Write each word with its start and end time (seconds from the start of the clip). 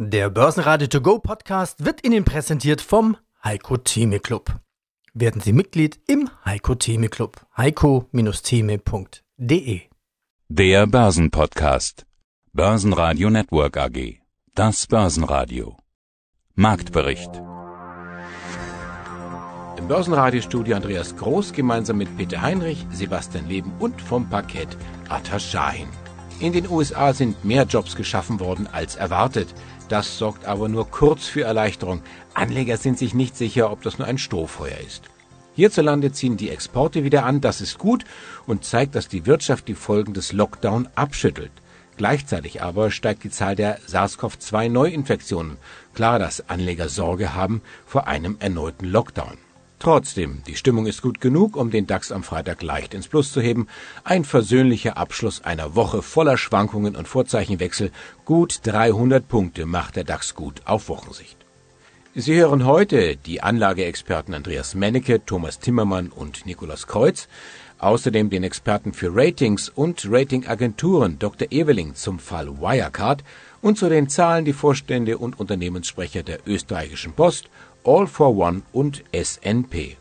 Der 0.00 0.30
Börsenradio 0.30 0.86
To 0.86 1.00
Go 1.00 1.18
Podcast 1.18 1.84
wird 1.84 2.06
Ihnen 2.06 2.24
präsentiert 2.24 2.80
vom 2.80 3.16
Heiko 3.42 3.78
Theme 3.78 4.20
Club. 4.20 4.60
Werden 5.12 5.40
Sie 5.40 5.52
Mitglied 5.52 5.98
im 6.06 6.30
Heiko 6.44 6.76
Theme 6.76 7.08
Club. 7.08 7.44
heiko-theme.de 7.56 9.80
Der 10.48 10.86
Börsenpodcast. 10.86 12.06
Börsenradio 12.52 13.28
Network 13.28 13.76
AG. 13.76 14.20
Das 14.54 14.86
Börsenradio. 14.86 15.76
Marktbericht. 16.54 17.42
Im 19.78 19.88
Börsenradiostudio 19.88 20.76
Andreas 20.76 21.16
Groß 21.16 21.52
gemeinsam 21.52 21.98
mit 21.98 22.16
Peter 22.16 22.40
Heinrich, 22.40 22.86
Sebastian 22.92 23.48
Leben 23.48 23.72
und 23.80 24.00
vom 24.00 24.30
Parkett 24.30 24.76
Atta 25.08 25.40
Shahin. 25.40 25.88
In 26.40 26.52
den 26.52 26.70
USA 26.70 27.12
sind 27.12 27.44
mehr 27.44 27.64
Jobs 27.64 27.96
geschaffen 27.96 28.38
worden 28.38 28.68
als 28.70 28.94
erwartet. 28.94 29.52
Das 29.88 30.18
sorgt 30.18 30.44
aber 30.44 30.68
nur 30.68 30.90
kurz 30.90 31.26
für 31.26 31.42
Erleichterung. 31.42 32.02
Anleger 32.34 32.76
sind 32.76 32.98
sich 32.98 33.14
nicht 33.14 33.36
sicher, 33.36 33.70
ob 33.70 33.82
das 33.82 33.98
nur 33.98 34.06
ein 34.06 34.18
Strohfeuer 34.18 34.78
ist. 34.86 35.04
Hierzulande 35.54 36.12
ziehen 36.12 36.36
die 36.36 36.50
Exporte 36.50 37.02
wieder 37.04 37.24
an, 37.24 37.40
das 37.40 37.60
ist 37.60 37.78
gut 37.78 38.04
und 38.46 38.64
zeigt, 38.64 38.94
dass 38.94 39.08
die 39.08 39.26
Wirtschaft 39.26 39.66
die 39.66 39.74
Folgen 39.74 40.14
des 40.14 40.32
Lockdown 40.32 40.88
abschüttelt. 40.94 41.50
Gleichzeitig 41.96 42.62
aber 42.62 42.92
steigt 42.92 43.24
die 43.24 43.30
Zahl 43.30 43.56
der 43.56 43.80
SARS-CoV-2-Neuinfektionen. 43.88 45.56
Klar, 45.94 46.20
dass 46.20 46.48
Anleger 46.48 46.88
Sorge 46.88 47.34
haben 47.34 47.60
vor 47.86 48.06
einem 48.06 48.36
erneuten 48.38 48.86
Lockdown. 48.86 49.36
Trotzdem, 49.78 50.42
die 50.48 50.56
Stimmung 50.56 50.86
ist 50.86 51.02
gut 51.02 51.20
genug, 51.20 51.56
um 51.56 51.70
den 51.70 51.86
DAX 51.86 52.10
am 52.10 52.24
Freitag 52.24 52.62
leicht 52.62 52.94
ins 52.94 53.06
Plus 53.06 53.32
zu 53.32 53.40
heben. 53.40 53.68
Ein 54.02 54.24
versöhnlicher 54.24 54.96
Abschluss 54.96 55.44
einer 55.44 55.76
Woche 55.76 56.02
voller 56.02 56.36
Schwankungen 56.36 56.96
und 56.96 57.06
Vorzeichenwechsel. 57.06 57.92
Gut 58.24 58.60
300 58.64 59.28
Punkte 59.28 59.66
macht 59.66 59.94
der 59.94 60.04
DAX 60.04 60.34
gut 60.34 60.62
auf 60.64 60.88
Wochensicht. 60.88 61.36
Sie 62.14 62.34
hören 62.34 62.66
heute 62.66 63.16
die 63.16 63.42
Anlageexperten 63.42 64.34
Andreas 64.34 64.74
Mennecke, 64.74 65.24
Thomas 65.24 65.60
Timmermann 65.60 66.08
und 66.08 66.46
Nikolaus 66.46 66.88
Kreuz. 66.88 67.28
Außerdem 67.78 68.28
den 68.28 68.42
Experten 68.42 68.92
für 68.92 69.14
Ratings 69.14 69.68
und 69.68 70.04
Ratingagenturen 70.10 71.20
Dr. 71.20 71.46
Eveling 71.52 71.94
zum 71.94 72.18
Fall 72.18 72.48
Wirecard 72.60 73.22
und 73.60 73.78
zu 73.78 73.88
den 73.88 74.08
Zahlen 74.08 74.44
die 74.44 74.52
Vorstände 74.52 75.18
und 75.18 75.38
Unternehmenssprecher 75.38 76.24
der 76.24 76.40
österreichischen 76.44 77.12
Post 77.12 77.48
All 77.84 78.06
for 78.06 78.36
One 78.36 78.62
und 78.72 79.04
SNP. 79.12 79.96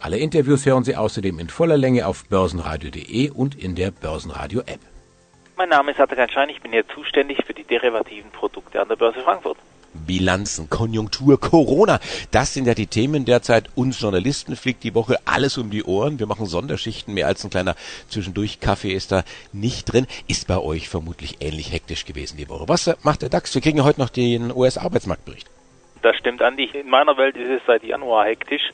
Alle 0.00 0.18
Interviews 0.18 0.64
hören 0.64 0.84
Sie 0.84 0.96
außerdem 0.96 1.38
in 1.38 1.48
voller 1.48 1.76
Länge 1.76 2.06
auf 2.06 2.24
börsenradio.de 2.26 3.30
und 3.30 3.54
in 3.56 3.74
der 3.74 3.90
Börsenradio-App. 3.90 4.80
Mein 5.56 5.70
Name 5.70 5.90
ist 5.90 6.00
Atakan 6.00 6.30
Schein, 6.30 6.48
ich 6.50 6.60
bin 6.62 6.70
hier 6.70 6.86
zuständig 6.88 7.44
für 7.44 7.52
die 7.52 7.64
derivativen 7.64 8.30
Produkte 8.30 8.80
an 8.80 8.88
der 8.88 8.96
Börse 8.96 9.20
Frankfurt. 9.20 9.58
Bilanzen, 9.92 10.70
Konjunktur, 10.70 11.40
Corona. 11.40 11.98
Das 12.30 12.54
sind 12.54 12.66
ja 12.66 12.74
die 12.74 12.86
Themen 12.86 13.24
derzeit. 13.24 13.68
Uns 13.74 14.00
Journalisten 14.00 14.54
fliegt 14.54 14.84
die 14.84 14.94
Woche 14.94 15.18
alles 15.24 15.58
um 15.58 15.70
die 15.70 15.82
Ohren. 15.82 16.20
Wir 16.20 16.26
machen 16.26 16.46
Sonderschichten. 16.46 17.14
Mehr 17.14 17.26
als 17.26 17.42
ein 17.42 17.50
kleiner 17.50 17.74
Zwischendurch-Kaffee 18.08 18.92
ist 18.92 19.10
da 19.10 19.24
nicht 19.52 19.92
drin. 19.92 20.06
Ist 20.28 20.46
bei 20.46 20.58
euch 20.58 20.88
vermutlich 20.88 21.38
ähnlich 21.40 21.72
hektisch 21.72 22.04
gewesen 22.04 22.36
die 22.36 22.48
Woche. 22.48 22.68
Was 22.68 22.90
macht 23.02 23.22
der 23.22 23.28
DAX? 23.28 23.54
Wir 23.54 23.62
kriegen 23.62 23.78
ja 23.78 23.84
heute 23.84 24.00
noch 24.00 24.10
den 24.10 24.54
US-Arbeitsmarktbericht. 24.54 25.48
Das 26.02 26.16
stimmt, 26.16 26.42
Andi. 26.42 26.64
In 26.64 26.88
meiner 26.88 27.16
Welt 27.16 27.36
ist 27.36 27.50
es 27.50 27.62
seit 27.66 27.82
Januar 27.82 28.26
hektisch. 28.26 28.72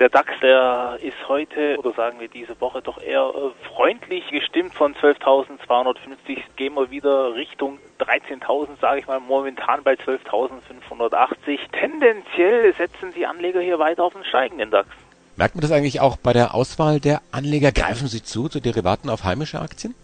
Der 0.00 0.08
DAX, 0.08 0.28
der 0.42 0.98
ist 1.02 1.28
heute 1.28 1.76
oder 1.78 1.92
sagen 1.92 2.18
wir 2.18 2.26
diese 2.26 2.60
Woche 2.60 2.82
doch 2.82 3.00
eher 3.00 3.32
äh, 3.32 3.68
freundlich 3.68 4.26
gestimmt 4.28 4.74
von 4.74 4.92
12.250 4.96 6.42
gehen 6.56 6.74
wir 6.74 6.90
wieder 6.90 7.36
Richtung 7.36 7.78
13.000, 8.00 8.80
sage 8.80 8.98
ich 8.98 9.06
mal, 9.06 9.20
momentan 9.20 9.84
bei 9.84 9.92
12.580. 9.92 11.60
Tendenziell 11.70 12.74
setzen 12.74 13.14
die 13.14 13.24
Anleger 13.24 13.60
hier 13.60 13.78
weiter 13.78 14.02
auf 14.02 14.14
den 14.14 14.24
steigenden 14.24 14.72
DAX. 14.72 14.88
Merkt 15.36 15.54
man 15.54 15.62
das 15.62 15.70
eigentlich 15.70 16.00
auch 16.00 16.16
bei 16.16 16.32
der 16.32 16.56
Auswahl 16.56 16.98
der 16.98 17.22
Anleger? 17.30 17.70
Greifen 17.70 18.08
sie 18.08 18.22
zu, 18.22 18.48
zu 18.48 18.58
Derivaten 18.58 19.08
auf 19.10 19.22
heimische 19.22 19.60
Aktien? 19.60 19.94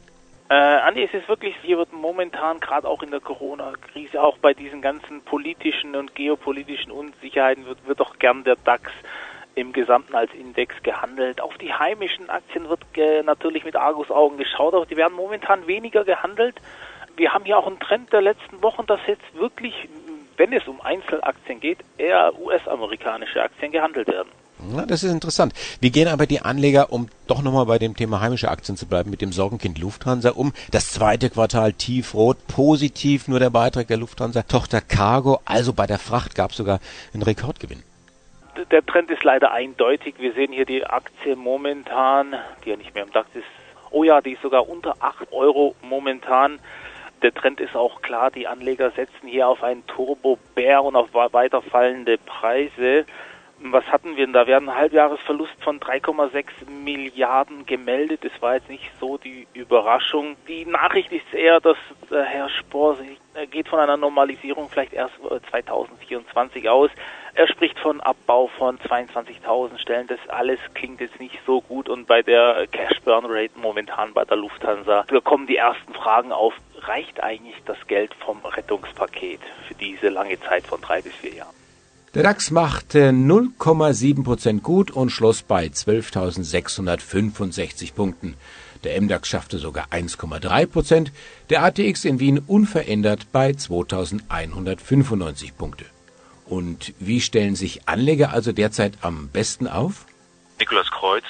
Äh, 0.50 0.54
Andi, 0.54 1.04
es 1.04 1.14
ist 1.14 1.28
wirklich, 1.28 1.54
hier 1.62 1.78
wird 1.78 1.92
momentan 1.92 2.58
gerade 2.58 2.88
auch 2.88 3.04
in 3.04 3.12
der 3.12 3.20
Corona-Krise, 3.20 4.20
auch 4.20 4.36
bei 4.38 4.52
diesen 4.52 4.82
ganzen 4.82 5.22
politischen 5.22 5.94
und 5.94 6.16
geopolitischen 6.16 6.90
Unsicherheiten 6.90 7.66
wird, 7.66 7.86
wird 7.86 8.00
doch 8.00 8.18
gern 8.18 8.42
der 8.42 8.56
DAX 8.56 8.90
im 9.54 9.72
Gesamten 9.72 10.16
als 10.16 10.34
Index 10.34 10.74
gehandelt. 10.82 11.40
Auf 11.40 11.56
die 11.58 11.72
heimischen 11.72 12.28
Aktien 12.30 12.68
wird 12.68 12.80
äh, 12.96 13.22
natürlich 13.22 13.64
mit 13.64 13.76
Argusaugen 13.76 14.38
geschaut, 14.38 14.74
aber 14.74 14.86
die 14.86 14.96
werden 14.96 15.14
momentan 15.14 15.68
weniger 15.68 16.02
gehandelt. 16.02 16.56
Wir 17.14 17.32
haben 17.32 17.44
hier 17.44 17.56
auch 17.56 17.68
einen 17.68 17.78
Trend 17.78 18.12
der 18.12 18.22
letzten 18.22 18.60
Wochen, 18.60 18.86
dass 18.86 18.98
jetzt 19.06 19.32
wirklich, 19.34 19.88
wenn 20.40 20.54
es 20.54 20.66
um 20.66 20.80
Einzelaktien 20.80 21.60
geht, 21.60 21.80
eher 21.98 22.32
US-amerikanische 22.40 23.42
Aktien 23.42 23.72
gehandelt 23.72 24.08
werden. 24.08 24.30
Na, 24.72 24.86
das 24.86 25.02
ist 25.02 25.12
interessant. 25.12 25.52
Wie 25.82 25.90
gehen 25.90 26.08
aber 26.08 26.24
die 26.24 26.40
Anleger, 26.40 26.90
um 26.94 27.10
doch 27.26 27.42
nochmal 27.42 27.66
bei 27.66 27.78
dem 27.78 27.94
Thema 27.94 28.22
heimische 28.22 28.50
Aktien 28.50 28.74
zu 28.78 28.86
bleiben, 28.86 29.10
mit 29.10 29.20
dem 29.20 29.32
Sorgenkind 29.32 29.78
Lufthansa 29.78 30.30
um? 30.30 30.54
Das 30.70 30.92
zweite 30.92 31.28
Quartal 31.28 31.74
tiefrot, 31.74 32.38
positiv 32.46 33.28
nur 33.28 33.38
der 33.38 33.50
Beitrag 33.50 33.88
der 33.88 33.98
Lufthansa. 33.98 34.42
Tochter 34.44 34.80
Cargo, 34.80 35.40
also 35.44 35.74
bei 35.74 35.86
der 35.86 35.98
Fracht 35.98 36.34
gab 36.34 36.52
es 36.52 36.56
sogar 36.56 36.80
einen 37.12 37.22
Rekordgewinn. 37.22 37.82
Der 38.70 38.84
Trend 38.86 39.10
ist 39.10 39.22
leider 39.22 39.52
eindeutig. 39.52 40.14
Wir 40.18 40.32
sehen 40.32 40.52
hier 40.52 40.64
die 40.64 40.86
Aktie 40.86 41.36
momentan, 41.36 42.34
die 42.64 42.70
ja 42.70 42.76
nicht 42.76 42.94
mehr 42.94 43.04
im 43.04 43.12
DAX 43.12 43.28
ist. 43.34 43.44
Oh 43.90 44.04
ja, 44.04 44.22
die 44.22 44.32
ist 44.32 44.42
sogar 44.42 44.66
unter 44.70 44.94
8 45.00 45.32
Euro 45.32 45.74
momentan. 45.82 46.60
Der 47.22 47.34
Trend 47.34 47.60
ist 47.60 47.76
auch 47.76 48.02
klar, 48.02 48.30
die 48.30 48.46
Anleger 48.46 48.90
setzen 48.92 49.26
hier 49.26 49.48
auf 49.48 49.62
einen 49.62 49.86
Turbo-Bär 49.86 50.82
und 50.82 50.96
auf 50.96 51.12
weiter 51.12 51.62
fallende 51.62 52.18
Preise 52.18 53.04
was 53.62 53.84
hatten 53.86 54.16
wir 54.16 54.24
denn 54.24 54.32
da? 54.32 54.46
Wir 54.46 54.56
hatten 54.56 54.68
einen 54.68 54.78
Halbjahresverlust 54.78 55.52
von 55.62 55.80
3,6 55.80 56.68
Milliarden 56.82 57.66
gemeldet. 57.66 58.24
Das 58.24 58.32
war 58.40 58.54
jetzt 58.54 58.70
nicht 58.70 58.90
so 58.98 59.18
die 59.18 59.46
Überraschung. 59.52 60.36
Die 60.48 60.64
Nachricht 60.64 61.12
ist 61.12 61.32
eher, 61.34 61.60
dass 61.60 61.76
äh, 62.10 62.22
Herr 62.22 62.48
Spohr 62.48 62.96
geht 63.50 63.68
von 63.68 63.78
einer 63.78 63.98
Normalisierung 63.98 64.68
vielleicht 64.70 64.94
erst 64.94 65.14
2024 65.50 66.68
aus. 66.68 66.90
Er 67.34 67.48
spricht 67.48 67.78
von 67.78 68.00
Abbau 68.00 68.48
von 68.58 68.78
22.000 68.78 69.78
Stellen. 69.78 70.08
Das 70.08 70.18
alles 70.28 70.58
klingt 70.74 71.00
jetzt 71.00 71.20
nicht 71.20 71.38
so 71.46 71.60
gut 71.60 71.88
und 71.88 72.06
bei 72.06 72.22
der 72.22 72.66
Cash 72.70 73.00
Burn 73.04 73.26
Rate 73.26 73.52
momentan 73.56 74.12
bei 74.12 74.24
der 74.24 74.36
Lufthansa, 74.36 75.04
da 75.06 75.20
kommen 75.20 75.46
die 75.46 75.56
ersten 75.56 75.94
Fragen 75.94 76.32
auf. 76.32 76.54
Reicht 76.82 77.22
eigentlich 77.22 77.56
das 77.66 77.76
Geld 77.86 78.12
vom 78.14 78.44
Rettungspaket 78.44 79.40
für 79.68 79.74
diese 79.74 80.08
lange 80.08 80.40
Zeit 80.40 80.66
von 80.66 80.80
drei 80.80 81.02
bis 81.02 81.14
vier 81.14 81.34
Jahren? 81.34 81.54
Der 82.14 82.24
DAX 82.24 82.50
machte 82.50 83.10
0,7% 83.10 84.62
gut 84.62 84.90
und 84.90 85.10
schloss 85.10 85.42
bei 85.42 85.66
12.665 85.66 87.94
Punkten. 87.94 88.34
Der 88.82 89.00
MDAX 89.00 89.28
schaffte 89.28 89.58
sogar 89.58 89.86
1,3%, 89.92 91.12
der 91.50 91.62
ATX 91.62 92.04
in 92.04 92.18
Wien 92.18 92.42
unverändert 92.44 93.30
bei 93.30 93.50
2.195 93.50 95.52
Punkte. 95.56 95.84
Und 96.50 96.94
wie 96.98 97.20
stellen 97.20 97.54
sich 97.54 97.88
Anleger 97.88 98.32
also 98.32 98.50
derzeit 98.50 98.98
am 99.02 99.28
besten 99.28 99.68
auf? 99.68 100.04
Nikolaus 100.58 100.90
Kreuz, 100.90 101.24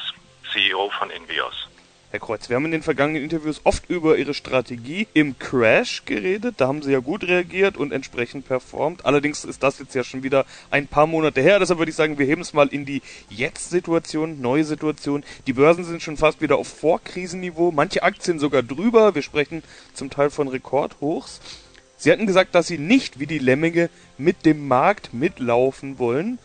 CEO 0.50 0.90
von 0.98 1.10
Invios. 1.10 1.68
Herr 2.10 2.20
Kreuz, 2.20 2.48
wir 2.48 2.56
haben 2.56 2.64
in 2.64 2.70
den 2.70 2.82
vergangenen 2.82 3.22
Interviews 3.22 3.60
oft 3.64 3.88
über 3.90 4.16
Ihre 4.16 4.32
Strategie 4.32 5.06
im 5.12 5.38
Crash 5.38 6.06
geredet. 6.06 6.54
Da 6.56 6.68
haben 6.68 6.80
Sie 6.80 6.90
ja 6.90 7.00
gut 7.00 7.22
reagiert 7.22 7.76
und 7.76 7.92
entsprechend 7.92 8.48
performt. 8.48 9.04
Allerdings 9.04 9.44
ist 9.44 9.62
das 9.62 9.78
jetzt 9.78 9.94
ja 9.94 10.02
schon 10.04 10.22
wieder 10.22 10.46
ein 10.70 10.88
paar 10.88 11.06
Monate 11.06 11.42
her. 11.42 11.58
Deshalb 11.58 11.78
würde 11.78 11.90
ich 11.90 11.96
sagen, 11.96 12.18
wir 12.18 12.24
heben 12.24 12.40
es 12.40 12.54
mal 12.54 12.68
in 12.68 12.86
die 12.86 13.02
Jetzt-Situation, 13.28 14.40
neue 14.40 14.64
Situation. 14.64 15.22
Die 15.46 15.52
Börsen 15.52 15.84
sind 15.84 16.02
schon 16.02 16.16
fast 16.16 16.40
wieder 16.40 16.56
auf 16.56 16.66
Vorkrisenniveau. 16.66 17.72
Manche 17.72 18.02
Aktien 18.02 18.38
sogar 18.38 18.62
drüber. 18.62 19.14
Wir 19.14 19.22
sprechen 19.22 19.62
zum 19.92 20.08
Teil 20.08 20.30
von 20.30 20.48
Rekordhochs. 20.48 21.42
Sie 22.00 22.10
hatten 22.10 22.26
gesagt, 22.26 22.54
dass 22.54 22.66
Sie 22.66 22.78
nicht 22.78 23.20
wie 23.20 23.26
die 23.26 23.38
Lemminge 23.38 23.90
mit 24.16 24.46
dem 24.46 24.66
Markt 24.66 25.12
mitlaufen 25.12 25.98
wollen. 25.98 26.38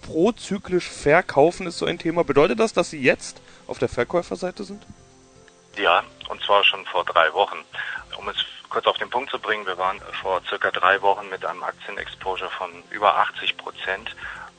Prozyklisch 0.00 0.88
verkaufen 0.88 1.66
ist 1.66 1.78
so 1.78 1.86
ein 1.86 1.98
Thema. 1.98 2.22
Bedeutet 2.22 2.60
das, 2.60 2.72
dass 2.72 2.88
Sie 2.88 3.02
jetzt 3.02 3.42
auf 3.66 3.80
der 3.80 3.88
Verkäuferseite 3.88 4.62
sind? 4.62 4.86
Ja, 5.76 6.04
und 6.28 6.40
zwar 6.44 6.62
schon 6.62 6.86
vor 6.86 7.04
drei 7.04 7.32
Wochen. 7.32 7.58
Um 8.16 8.28
es 8.28 8.36
kurz 8.68 8.86
auf 8.86 8.96
den 8.96 9.10
Punkt 9.10 9.32
zu 9.32 9.40
bringen, 9.40 9.66
wir 9.66 9.76
waren 9.76 10.00
vor 10.22 10.40
circa 10.48 10.70
drei 10.70 11.02
Wochen 11.02 11.28
mit 11.30 11.44
einem 11.44 11.64
Aktienexposure 11.64 12.50
von 12.50 12.70
über 12.90 13.16
80 13.16 13.56
Prozent 13.56 14.14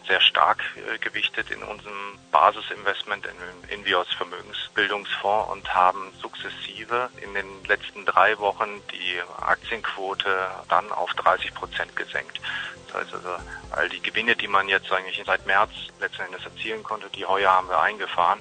sehr 0.07 0.21
stark 0.21 0.63
äh, 0.75 0.97
gewichtet 0.97 1.51
in 1.51 1.63
unserem 1.63 2.17
Basisinvestment 2.31 3.25
in 3.25 3.69
Invios 3.79 4.07
Vermögensbildungsfonds 4.13 5.51
und 5.51 5.73
haben 5.73 6.11
sukzessive 6.21 7.09
in 7.21 7.33
den 7.33 7.63
letzten 7.65 8.05
drei 8.05 8.37
Wochen 8.39 8.81
die 8.91 9.19
Aktienquote 9.41 10.49
dann 10.69 10.91
auf 10.91 11.13
30 11.13 11.53
Prozent 11.53 11.95
gesenkt. 11.95 12.39
Das 12.87 13.01
heißt 13.01 13.13
also, 13.13 13.29
all 13.71 13.89
die 13.89 14.01
Gewinne, 14.01 14.35
die 14.35 14.47
man 14.47 14.67
jetzt 14.67 14.91
eigentlich 14.91 15.21
seit 15.25 15.45
März 15.45 15.71
letzten 15.99 16.23
Endes 16.23 16.43
erzielen 16.43 16.83
konnte, 16.83 17.09
die 17.09 17.25
heuer 17.25 17.51
haben 17.51 17.69
wir 17.69 17.79
eingefahren. 17.79 18.39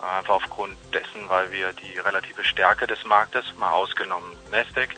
Einfach 0.00 0.34
aufgrund 0.34 0.76
dessen, 0.94 1.28
weil 1.28 1.50
wir 1.50 1.72
die 1.72 1.98
relative 1.98 2.44
Stärke 2.44 2.86
des 2.86 3.04
Marktes, 3.04 3.44
mal 3.56 3.72
ausgenommen 3.72 4.36
Nasdaq, 4.52 4.90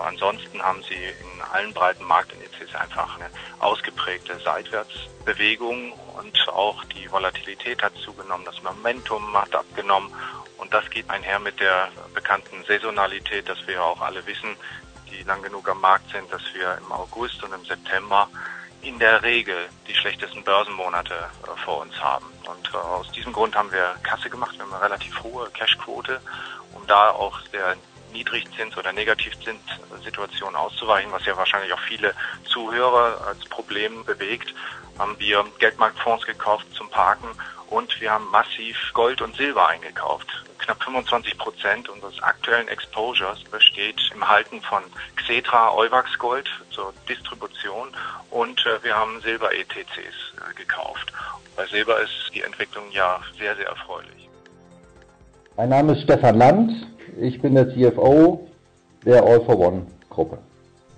ansonsten 0.00 0.62
haben 0.62 0.82
sie 0.82 0.94
in 0.94 1.42
allen 1.52 1.72
breiten 1.72 2.04
Marktindizes 2.04 2.74
einfach 2.74 3.16
eine 3.16 3.30
ausgeprägte 3.58 4.38
Seitwärtsbewegung 4.38 5.92
und 5.92 6.48
auch 6.48 6.84
die 6.86 7.10
Volatilität 7.10 7.82
hat 7.82 7.96
zugenommen, 7.96 8.44
das 8.44 8.62
Momentum 8.62 9.34
hat 9.34 9.54
abgenommen 9.54 10.12
und 10.58 10.72
das 10.72 10.88
geht 10.90 11.08
einher 11.08 11.38
mit 11.38 11.60
der 11.60 11.88
bekannten 12.14 12.64
Saisonalität, 12.66 13.48
dass 13.48 13.66
wir 13.66 13.82
auch 13.82 14.00
alle 14.00 14.26
wissen, 14.26 14.56
die 15.10 15.22
lang 15.22 15.42
genug 15.42 15.68
am 15.68 15.80
Markt 15.80 16.10
sind, 16.10 16.30
dass 16.32 16.42
wir 16.54 16.78
im 16.78 16.92
August 16.92 17.42
und 17.42 17.52
im 17.52 17.64
September 17.64 18.28
in 18.82 18.98
der 18.98 19.22
Regel 19.22 19.68
die 19.86 19.94
schlechtesten 19.94 20.44
Börsenmonate 20.44 21.14
äh, 21.14 21.64
vor 21.64 21.80
uns 21.80 21.98
haben. 22.00 22.26
Und 22.46 22.72
äh, 22.72 22.76
aus 22.76 23.10
diesem 23.12 23.32
Grund 23.32 23.56
haben 23.56 23.72
wir 23.72 23.94
Kasse 24.02 24.30
gemacht, 24.30 24.56
wir 24.56 24.64
haben 24.64 24.74
eine 24.74 24.82
relativ 24.82 25.22
hohe 25.22 25.50
Cashquote, 25.50 26.20
um 26.74 26.86
da 26.86 27.10
auch 27.10 27.40
der 27.52 27.76
Niedrigzins- 28.18 28.76
oder 28.76 28.92
Negativzinssituation 28.92 30.56
auszuweichen, 30.56 31.12
was 31.12 31.24
ja 31.24 31.36
wahrscheinlich 31.36 31.72
auch 31.72 31.80
viele 31.80 32.14
Zuhörer 32.44 33.24
als 33.26 33.44
Problem 33.44 34.04
bewegt, 34.04 34.54
haben 34.98 35.18
wir 35.18 35.44
Geldmarktfonds 35.58 36.26
gekauft 36.26 36.66
zum 36.74 36.90
Parken 36.90 37.28
und 37.68 38.00
wir 38.00 38.10
haben 38.10 38.28
massiv 38.30 38.76
Gold 38.92 39.22
und 39.22 39.36
Silber 39.36 39.68
eingekauft. 39.68 40.26
Knapp 40.58 40.82
25 40.82 41.38
Prozent 41.38 41.88
unseres 41.88 42.20
aktuellen 42.22 42.68
Exposures 42.68 43.42
besteht 43.44 44.00
im 44.12 44.26
Halten 44.28 44.60
von 44.62 44.82
Xetra 45.16 45.72
Euwax 45.74 46.18
Gold 46.18 46.48
zur 46.70 46.92
Distribution 47.08 47.88
und 48.30 48.66
äh, 48.66 48.82
wir 48.82 48.96
haben 48.96 49.20
Silber 49.20 49.54
ETCs 49.54 49.96
äh, 49.96 50.54
gekauft. 50.56 51.12
Bei 51.54 51.66
Silber 51.66 52.00
ist 52.00 52.30
die 52.34 52.42
Entwicklung 52.42 52.90
ja 52.90 53.20
sehr, 53.38 53.54
sehr 53.56 53.68
erfreulich. 53.68 54.27
Mein 55.58 55.70
Name 55.70 55.94
ist 55.94 56.02
Stefan 56.02 56.38
Land. 56.38 56.70
Ich 57.20 57.42
bin 57.42 57.56
der 57.56 57.68
CFO 57.68 58.46
der 59.04 59.24
All 59.24 59.44
for 59.44 59.58
One 59.58 59.86
Gruppe. 60.08 60.38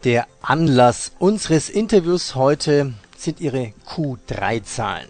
Der 0.04 0.26
Anlass 0.42 1.12
unseres 1.18 1.70
Interviews 1.70 2.34
heute 2.34 2.92
sind 3.16 3.40
Ihre 3.40 3.72
Q3-Zahlen. 3.88 5.08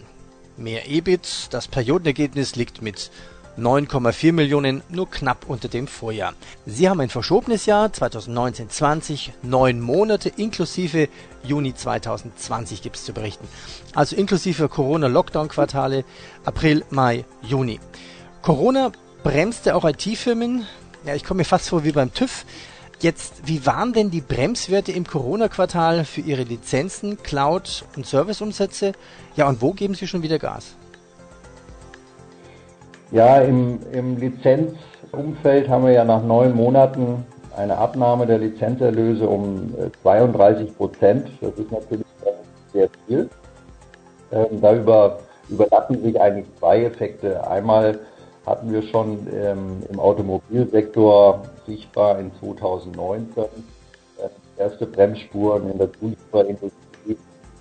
Mehr 0.57 0.89
EBIT, 0.89 1.49
das 1.51 1.67
Periodenergebnis 1.67 2.55
liegt 2.55 2.81
mit 2.81 3.11
9,4 3.59 4.33
Millionen 4.33 4.85
nur 4.89 5.11
knapp 5.11 5.47
unter 5.49 5.67
dem 5.67 5.89
Vorjahr. 5.89 6.35
Sie 6.65 6.89
haben 6.89 7.01
ein 7.01 7.09
verschobenes 7.09 7.67
Jahr 7.67 7.89
2019-20, 7.89 9.31
neun 9.43 9.81
Monate 9.81 10.29
inklusive 10.29 11.09
Juni 11.43 11.75
2020 11.75 12.83
gibt 12.83 12.95
es 12.95 13.05
zu 13.05 13.13
berichten. 13.13 13.49
Also 13.97 14.15
inklusive 14.15 14.69
Corona-Lockdown-Quartale 14.69 16.05
April, 16.45 16.85
Mai, 16.91 17.25
Juni. 17.43 17.81
Corona 18.43 18.93
bremste 19.23 19.75
auch 19.75 19.85
IT-Firmen. 19.85 20.67
Ja, 21.05 21.15
ich 21.15 21.25
komme 21.25 21.39
mir 21.39 21.45
fast 21.45 21.69
vor 21.69 21.85
wie 21.85 21.93
beim 21.93 22.13
TÜV. 22.13 22.45
Jetzt, 23.01 23.47
wie 23.47 23.65
waren 23.65 23.95
denn 23.95 24.11
die 24.11 24.21
Bremswerte 24.21 24.93
im 24.93 25.07
Corona-Quartal 25.07 26.05
für 26.05 26.21
Ihre 26.21 26.43
Lizenzen, 26.43 27.17
Cloud- 27.23 27.85
und 27.97 28.05
Serviceumsätze? 28.05 28.93
Ja, 29.37 29.49
und 29.49 29.63
wo 29.63 29.73
geben 29.73 29.95
Sie 29.95 30.07
schon 30.07 30.23
wieder 30.23 30.39
Gas? 30.39 30.75
Ja, 33.11 33.41
im, 33.41 33.81
im 33.93 34.19
Lizenzumfeld 34.19 35.69
haben 35.69 35.85
wir 35.85 35.93
ja 35.93 36.05
nach 36.05 36.23
neun 36.23 36.55
Monaten 36.55 37.25
eine 37.57 37.77
Abnahme 37.77 38.27
der 38.27 38.39
Lizenzerlöse 38.39 39.27
um 39.27 39.75
32 40.03 40.69
äh, 40.69 40.73
Prozent. 40.73 41.31
Das 41.41 41.55
ist 41.55 41.73
natürlich 41.73 42.07
sehr 42.73 42.89
viel. 43.07 43.29
Ähm, 44.31 44.61
da 44.61 44.75
über, 44.75 45.19
überlappen 45.49 46.03
sich 46.03 46.21
eigentlich 46.21 46.47
zwei 46.59 46.85
Effekte. 46.85 47.47
Einmal 47.49 47.99
hatten 48.47 48.73
wir 48.73 48.83
schon 48.83 49.27
ähm, 49.33 49.83
im 49.91 50.01
Automobilsektor 50.01 51.43
sichtbar 51.67 52.19
in 52.19 52.33
2019 52.41 53.45
äh, 53.45 53.49
erste 54.61 54.87
Bremsspuren 54.87 55.71
in 55.71 55.79
der 55.79 55.93
Zulieferindustrie, 55.93 57.17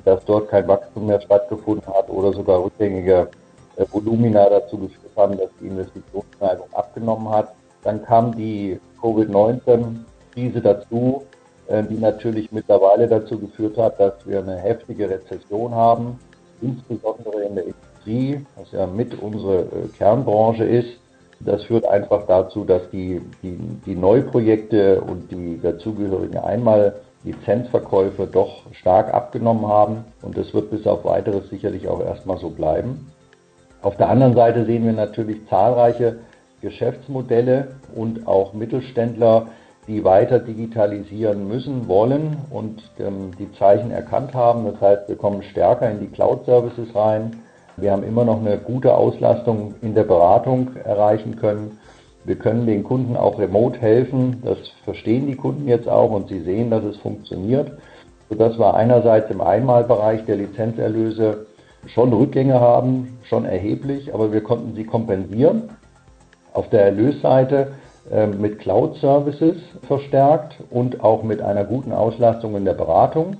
dass 0.05 0.23
dort 0.25 0.49
kein 0.49 0.67
Wachstum 0.67 1.07
mehr 1.07 1.21
stattgefunden 1.21 1.93
hat 1.93 2.09
oder 2.09 2.33
sogar 2.33 2.63
rückgängige 2.63 3.29
äh, 3.75 3.85
Volumina 3.91 4.49
dazu 4.49 4.77
geführt 4.77 5.11
haben, 5.15 5.37
dass 5.37 5.49
die 5.59 5.67
Investitionsneigung 5.67 6.67
abgenommen 6.73 7.29
hat. 7.29 7.53
Dann 7.83 8.03
kam 8.03 8.35
die 8.35 8.79
Covid-19-Krise 9.01 10.61
dazu, 10.61 11.23
äh, 11.67 11.83
die 11.83 11.97
natürlich 11.97 12.51
mittlerweile 12.51 13.07
dazu 13.07 13.37
geführt 13.37 13.77
hat, 13.77 13.99
dass 13.99 14.13
wir 14.25 14.39
eine 14.39 14.57
heftige 14.57 15.09
Rezession 15.09 15.73
haben, 15.73 16.19
insbesondere 16.61 17.43
in 17.43 17.55
der 17.55 17.63
Industrie, 17.65 17.88
was 18.05 18.71
ja 18.71 18.87
mit 18.87 19.21
unsere 19.21 19.61
äh, 19.61 19.87
Kernbranche 19.97 20.63
ist. 20.63 20.99
Das 21.39 21.63
führt 21.63 21.85
einfach 21.85 22.25
dazu, 22.27 22.65
dass 22.65 22.89
die, 22.91 23.21
die, 23.43 23.57
die 23.85 23.95
Neuprojekte 23.95 25.01
und 25.01 25.31
die 25.31 25.59
dazugehörigen 25.61 26.37
einmal 26.37 26.95
Lizenzverkäufe 27.23 28.27
doch 28.27 28.63
stark 28.73 29.13
abgenommen 29.13 29.67
haben 29.67 30.05
und 30.21 30.37
das 30.37 30.53
wird 30.53 30.69
bis 30.71 30.87
auf 30.87 31.03
weiteres 31.05 31.49
sicherlich 31.49 31.87
auch 31.87 32.01
erstmal 32.01 32.37
so 32.37 32.49
bleiben. 32.49 33.11
Auf 33.81 33.95
der 33.97 34.09
anderen 34.09 34.35
Seite 34.35 34.65
sehen 34.65 34.85
wir 34.85 34.93
natürlich 34.93 35.47
zahlreiche 35.49 36.19
Geschäftsmodelle 36.61 37.69
und 37.95 38.27
auch 38.27 38.53
Mittelständler, 38.53 39.47
die 39.87 40.03
weiter 40.03 40.39
digitalisieren 40.39 41.47
müssen, 41.47 41.87
wollen 41.87 42.37
und 42.51 42.83
ähm, 42.99 43.31
die 43.39 43.51
Zeichen 43.53 43.91
erkannt 43.91 44.33
haben. 44.33 44.65
Das 44.65 44.79
heißt, 44.81 45.07
wir 45.07 45.15
kommen 45.15 45.41
stärker 45.43 45.89
in 45.89 45.99
die 45.99 46.07
Cloud-Services 46.07 46.93
rein. 46.93 47.37
Wir 47.81 47.91
haben 47.91 48.03
immer 48.03 48.25
noch 48.25 48.39
eine 48.39 48.57
gute 48.57 48.93
Auslastung 48.93 49.75
in 49.81 49.95
der 49.95 50.03
Beratung 50.03 50.75
erreichen 50.83 51.35
können. 51.37 51.79
Wir 52.25 52.35
können 52.35 52.65
den 52.65 52.83
Kunden 52.83 53.15
auch 53.15 53.39
remote 53.39 53.79
helfen. 53.79 54.41
Das 54.43 54.57
verstehen 54.83 55.27
die 55.27 55.35
Kunden 55.35 55.67
jetzt 55.67 55.87
auch 55.87 56.11
und 56.11 56.27
sie 56.27 56.41
sehen, 56.41 56.69
dass 56.69 56.83
es 56.83 56.97
funktioniert. 56.97 57.71
Sodass 58.29 58.59
wir 58.59 58.73
einerseits 58.73 59.31
im 59.31 59.41
Einmalbereich 59.41 60.25
der 60.25 60.35
Lizenzerlöse 60.35 61.47
schon 61.87 62.13
Rückgänge 62.13 62.59
haben, 62.59 63.17
schon 63.23 63.45
erheblich, 63.45 64.13
aber 64.13 64.31
wir 64.31 64.41
konnten 64.41 64.75
sie 64.75 64.83
kompensieren. 64.83 65.69
Auf 66.53 66.69
der 66.69 66.85
Erlösseite 66.85 67.69
äh, 68.11 68.27
mit 68.27 68.59
Cloud-Services 68.59 69.57
verstärkt 69.87 70.55
und 70.69 71.03
auch 71.03 71.23
mit 71.23 71.41
einer 71.41 71.63
guten 71.63 71.93
Auslastung 71.93 72.55
in 72.55 72.65
der 72.65 72.73
Beratung. 72.73 73.37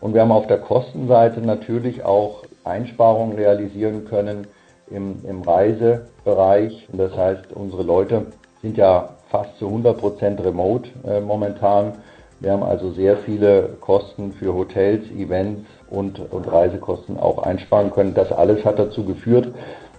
Und 0.00 0.14
wir 0.14 0.22
haben 0.22 0.32
auf 0.32 0.46
der 0.46 0.58
Kostenseite 0.58 1.40
natürlich 1.40 2.04
auch 2.04 2.44
Einsparungen 2.64 3.36
realisieren 3.36 4.04
können 4.04 4.46
im, 4.90 5.24
im 5.24 5.42
Reisebereich. 5.42 6.88
Das 6.92 7.16
heißt, 7.16 7.52
unsere 7.54 7.82
Leute 7.82 8.26
sind 8.62 8.76
ja 8.76 9.16
fast 9.30 9.58
zu 9.58 9.66
100 9.66 9.98
Prozent 9.98 10.40
remote 10.42 10.88
äh, 11.06 11.20
momentan. 11.20 11.94
Wir 12.40 12.52
haben 12.52 12.62
also 12.62 12.92
sehr 12.92 13.18
viele 13.18 13.76
Kosten 13.80 14.32
für 14.32 14.54
Hotels, 14.54 15.04
Events 15.10 15.68
und, 15.88 16.18
und 16.18 16.50
Reisekosten 16.50 17.18
auch 17.18 17.42
einsparen 17.42 17.92
können. 17.92 18.14
Das 18.14 18.32
alles 18.32 18.64
hat 18.64 18.78
dazu 18.78 19.04
geführt, 19.04 19.54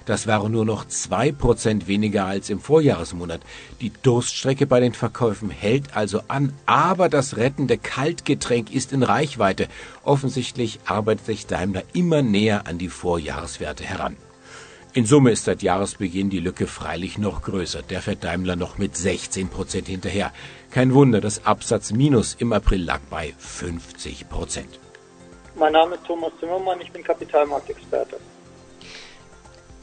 Das 0.05 0.25
waren 0.25 0.51
nur 0.51 0.65
noch 0.65 0.87
zwei 0.87 1.31
Prozent 1.31 1.87
weniger 1.87 2.25
als 2.25 2.49
im 2.49 2.59
Vorjahresmonat. 2.59 3.41
Die 3.81 3.91
Durststrecke 4.01 4.65
bei 4.65 4.79
den 4.79 4.93
Verkäufen 4.93 5.49
hält 5.49 5.95
also 5.95 6.21
an, 6.27 6.53
aber 6.65 7.07
das 7.09 7.37
rettende 7.37 7.77
Kaltgetränk 7.77 8.73
ist 8.73 8.93
in 8.93 9.03
Reichweite. 9.03 9.67
Offensichtlich 10.03 10.79
arbeitet 10.85 11.25
sich 11.25 11.47
Daimler 11.47 11.83
immer 11.93 12.21
näher 12.21 12.67
an 12.67 12.77
die 12.77 12.89
Vorjahreswerte 12.89 13.83
heran. 13.83 14.17
In 14.93 15.05
Summe 15.05 15.31
ist 15.31 15.45
seit 15.45 15.61
Jahresbeginn 15.61 16.29
die 16.29 16.41
Lücke 16.41 16.67
freilich 16.67 17.17
noch 17.17 17.43
größer. 17.43 17.81
Der 17.81 18.01
fährt 18.01 18.25
Daimler 18.25 18.57
noch 18.57 18.77
mit 18.77 18.97
16 18.97 19.47
Prozent 19.47 19.87
hinterher. 19.87 20.33
Kein 20.69 20.93
Wunder, 20.93 21.21
das 21.21 21.45
Absatzminus 21.45 22.35
im 22.39 22.51
April 22.51 22.83
lag 22.83 22.99
bei 23.09 23.33
50 23.37 24.27
Prozent. 24.27 24.79
Mein 25.55 25.73
Name 25.73 25.95
ist 25.95 26.05
Thomas 26.05 26.33
Zimmermann, 26.39 26.81
ich 26.81 26.91
bin 26.91 27.03
Kapitalmarktexperte. 27.03 28.17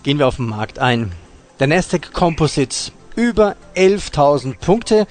Gehen 0.03 0.19
wir 0.19 0.29
auf 0.29 0.37
den 0.37 0.47
Markt 0.47 0.79
ein. 0.79 1.13
Der 1.59 1.67
Nasdaq 1.67 2.13
Composite 2.13 2.93
über 3.17 3.57
11.000 3.75 4.59
Punkte. 4.59 5.07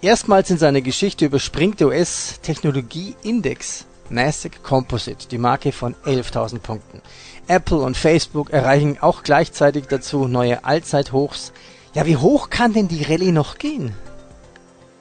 Erstmals 0.00 0.50
in 0.50 0.58
seiner 0.58 0.80
Geschichte 0.80 1.26
überspringt 1.26 1.78
der 1.78 1.86
US-Technologie-Index 1.88 3.86
Nasdaq 4.10 4.64
Composite 4.64 5.28
die 5.28 5.38
Marke 5.38 5.70
von 5.70 5.94
11.000 6.04 6.58
Punkten. 6.58 7.00
Apple 7.46 7.78
und 7.78 7.96
Facebook 7.96 8.50
erreichen 8.50 8.98
auch 9.00 9.22
gleichzeitig 9.22 9.86
dazu 9.86 10.26
neue 10.26 10.64
Allzeithochs. 10.64 11.52
Ja, 11.94 12.04
wie 12.04 12.16
hoch 12.16 12.50
kann 12.50 12.72
denn 12.72 12.88
die 12.88 13.04
Rallye 13.04 13.30
noch 13.30 13.58
gehen? 13.58 13.94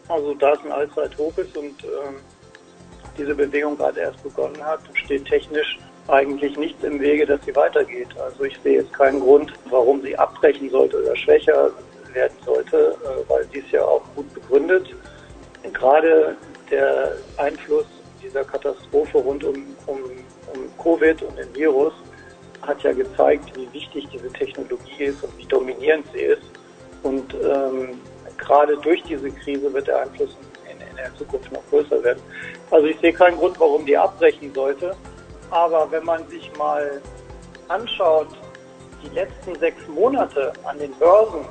Also 0.07 0.36
da 0.36 0.53
es 0.53 0.60
ein 0.65 0.71
Allzeithoch 0.71 1.36
ist 1.38 1.57
und 1.57 1.83
ähm, 1.83 2.15
diese 3.17 3.33
Bewegung 3.33 3.75
gerade 3.75 4.00
erst 4.01 4.21
begonnen 4.21 4.62
hat, 4.63 4.81
steht 4.93 5.25
technisch 5.25 5.79
eigentlich 6.08 6.58
nichts 6.58 6.84
im 6.84 7.00
Wege, 7.00 7.25
dass 7.25 7.43
sie 7.46 7.55
weitergeht. 7.55 8.10
Also 8.20 8.43
ich 8.43 8.58
sehe 8.63 8.81
jetzt 8.81 8.93
keinen 8.93 9.20
Grund, 9.20 9.53
warum 9.70 10.01
sie 10.01 10.17
abbrechen 10.17 10.70
sollte 10.70 11.01
oder 11.01 11.15
schwächer 11.15 11.72
werden 12.13 12.36
sollte, 12.46 12.96
äh, 13.03 13.29
weil 13.29 13.46
sie 13.51 13.60
ist 13.60 13.72
ja 13.72 13.84
auch 13.84 14.03
gut 14.15 14.34
begründet. 14.34 14.89
Gerade 15.74 16.36
der 16.70 17.13
Einfluss 17.38 17.86
dieser 18.22 18.43
Katastrophe 18.43 19.17
rund 19.17 19.43
um, 19.43 19.63
um 19.86 20.00
um 20.53 20.70
Covid 20.77 21.22
und 21.24 21.38
den 21.38 21.55
Virus 21.55 21.93
hat 22.62 22.81
ja 22.84 22.93
gezeigt, 22.93 23.55
wie 23.55 23.72
wichtig 23.74 24.08
diese 24.13 24.31
Technologie 24.31 25.05
ist 25.05 25.24
und 25.24 25.36
wie 25.38 25.46
dominierend 25.46 26.05
sie 26.13 26.22
ist. 26.22 26.43
Und 27.03 27.34
ähm, 27.34 28.00
gerade 28.38 28.77
durch 28.77 29.01
diese 29.03 29.31
Krise 29.31 29.74
wird 29.74 29.88
der 29.88 30.01
Einfluss 30.01 30.36
in, 30.65 30.79
in 30.79 30.96
der 30.96 31.13
Zukunft 31.15 31.51
noch 31.51 31.67
größer 31.70 32.03
werden. 32.03 32.22
Also 32.70 32.88
ich 32.88 33.00
sehe 33.00 33.13
keinen 33.13 33.38
Grund, 33.38 33.60
warum 33.60 33.86
die 33.86 33.98
abbrechen 33.98 34.53
sollte. 34.53 34.96
Aber 35.51 35.91
wenn 35.91 36.05
man 36.05 36.27
sich 36.29 36.51
mal 36.58 37.01
anschaut, 37.67 38.27
die 39.03 39.13
letzten 39.13 39.55
sechs 39.60 39.86
Monate 39.88 40.53
an 40.63 40.79
den 40.79 40.93
Börsen 40.93 41.46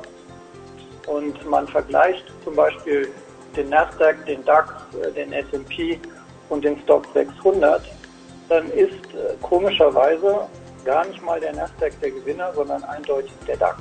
und 1.06 1.48
man 1.48 1.68
vergleicht 1.68 2.24
zum 2.44 2.56
Beispiel 2.56 3.10
den 3.56 3.68
Nasdaq, 3.68 4.24
den 4.26 4.44
DAX, 4.44 4.72
äh, 5.02 5.12
den 5.12 5.32
S&P 5.32 5.98
und 6.48 6.64
den 6.64 6.80
Stock 6.82 7.06
600, 7.12 7.82
dann 8.48 8.70
ist 8.70 8.92
äh, 9.14 9.34
komischerweise 9.42 10.48
gar 10.84 11.04
nicht 11.06 11.22
mal 11.22 11.40
der 11.40 11.52
Nasdaq 11.52 11.92
der 12.00 12.12
Gewinner, 12.12 12.52
sondern 12.54 12.82
eindeutig 12.84 13.32
der 13.46 13.56
DAX. 13.56 13.80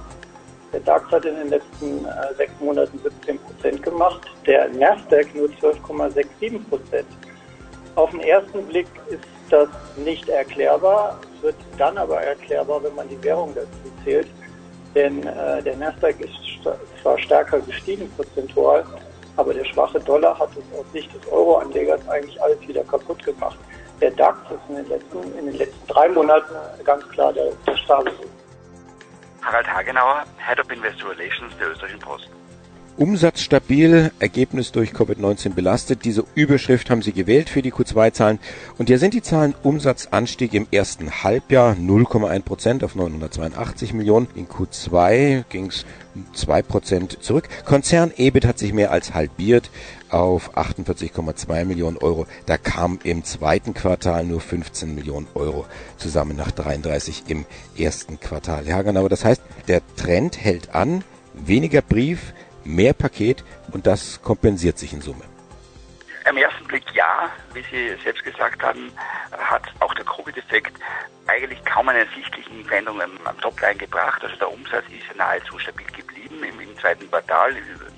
Der 0.73 0.81
DAX 0.81 1.09
hat 1.11 1.25
in 1.25 1.35
den 1.35 1.49
letzten 1.49 2.05
äh, 2.05 2.35
sechs 2.35 2.51
Monaten 2.59 2.99
17 2.99 3.39
Prozent 3.39 3.83
gemacht, 3.83 4.21
der 4.45 4.67
Nasdaq 4.69 5.33
nur 5.33 5.47
12,67 5.47 6.69
Prozent. 6.69 7.07
Auf 7.95 8.11
den 8.11 8.21
ersten 8.21 8.65
Blick 8.65 8.88
ist 9.09 9.23
das 9.50 9.70
nicht 9.96 10.27
erklärbar, 10.29 11.20
es 11.36 11.44
wird 11.44 11.56
dann 11.77 11.98
aber 11.98 12.22
erklärbar, 12.22 12.84
wenn 12.84 12.96
man 12.96 13.08
die 13.10 13.22
Währung 13.24 13.53
dazu 13.56 13.68
zählt. 14.03 14.27
Denn 14.96 15.25
äh, 15.25 15.62
der 15.62 15.77
Nasdaq 15.77 16.20
ist 16.20 16.34
st 16.34 16.70
zwar 17.01 17.18
stärker 17.20 17.60
gestiegen 17.60 18.12
prozentual, 18.15 18.84
aber 19.38 19.53
der 19.53 19.63
schwache 19.65 20.00
Dollar 20.00 20.38
hat 20.38 20.50
es 20.51 20.77
aus 20.77 20.86
Sicht 20.91 21.13
des 21.13 21.32
Euro-Anlegers 21.32 22.01
eigentlich 22.10 22.41
alles 22.41 22.60
wieder 22.68 22.84
kaputt 22.84 23.24
gemacht. 23.24 23.58
Der 24.01 24.12
DAX 24.12 24.38
ist 24.50 24.60
in 24.70 24.75
den 24.75 24.88
letzten, 24.88 25.38
in 25.38 25.46
den 25.46 25.58
letzten 25.58 25.88
drei 25.88 26.10
Monaten 26.10 26.53
ganz 26.84 27.08
klar 27.10 27.32
der, 27.34 27.51
der 27.68 27.77
Status. 27.77 28.13
Harald 29.41 29.68
Hagenauer, 29.68 30.24
Head 30.46 30.60
of 30.60 30.72
Investor 30.72 31.12
Relations 31.12 31.53
der 31.58 31.72
Österreichischen 31.72 32.00
Post. 32.00 32.29
Umsatz 33.00 33.39
stabil, 33.39 34.12
Ergebnis 34.20 34.74
durch 34.74 34.91
Covid-19 34.91 35.53
belastet. 35.53 36.03
Diese 36.03 36.25
Überschrift 36.36 36.89
haben 36.89 37.01
Sie 37.01 37.13
gewählt 37.13 37.50
für 37.50 37.62
die 37.62 37.72
Q2-Zahlen. 37.72 38.39
Und 38.77 38.89
hier 38.89 39.00
sind 39.00 39.13
die 39.13 39.22
Zahlen 39.22 39.56
Umsatzanstieg 39.63 40.53
im 40.53 40.68
ersten 40.70 41.24
Halbjahr 41.24 41.77
0,1 41.77 42.41
Prozent 42.41 42.84
auf 42.84 42.96
982 42.96 43.94
Millionen. 43.94 44.27
In 44.36 44.50
Q2 44.50 45.46
ging 45.48 45.68
es 45.68 45.86
2 46.34 46.62
Prozent 46.62 47.24
zurück. 47.24 47.48
Konzern 47.63 48.12
EBIT 48.18 48.46
hat 48.46 48.60
sich 48.60 48.74
mehr 48.74 48.91
als 48.91 49.13
halbiert 49.13 49.72
auf 50.10 50.58
48,2 50.58 51.63
Millionen 51.63 51.96
Euro. 51.96 52.27
Da 52.48 52.58
kam 52.58 53.00
im 53.06 53.24
zweiten 53.24 53.74
Quartal 53.74 54.25
nur 54.25 54.41
15 54.41 54.94
Millionen 54.94 55.27
Euro 55.36 55.65
zusammen 55.96 56.36
nach 56.36 56.51
33 56.51 57.24
im 57.29 57.46
ersten 57.77 58.20
Quartal. 58.20 58.68
Ja, 58.68 58.82
genau. 58.82 59.08
Das 59.08 59.24
heißt, 59.24 59.41
der 59.70 59.82
Trend 59.96 60.38
hält 60.44 60.75
an. 60.75 61.06
Weniger 61.46 61.82
Brief, 61.82 62.34
mehr 62.63 62.93
Paket 62.93 63.43
und 63.71 63.87
das 63.87 64.21
kompensiert 64.21 64.77
sich 64.77 64.93
in 64.93 65.01
Summe. 65.01 65.23
Am 66.25 66.37
ersten 66.37 66.65
Blick 66.65 66.83
ja, 66.93 67.29
wie 67.53 67.63
Sie 67.71 67.95
selbst 68.03 68.23
gesagt 68.23 68.61
haben, 68.61 68.91
hat 69.31 69.63
auch 69.79 69.93
der 69.95 70.05
Covid-Effekt 70.05 70.73
eigentlich 71.27 71.63
kaum 71.65 71.89
eine 71.89 72.05
ersichtlichen 72.05 72.65
Veränderung 72.65 73.01
am 73.01 73.41
Topline 73.41 73.75
gebracht. 73.75 74.23
Also 74.23 74.35
der 74.35 74.51
Umsatz 74.51 74.85
ist 74.89 75.15
nahezu 75.15 75.57
stabil 75.59 75.87
geblieben 75.87 76.43
im, 76.43 76.59
im 76.59 76.77
zweiten 76.77 77.09
Quartal, 77.09 77.55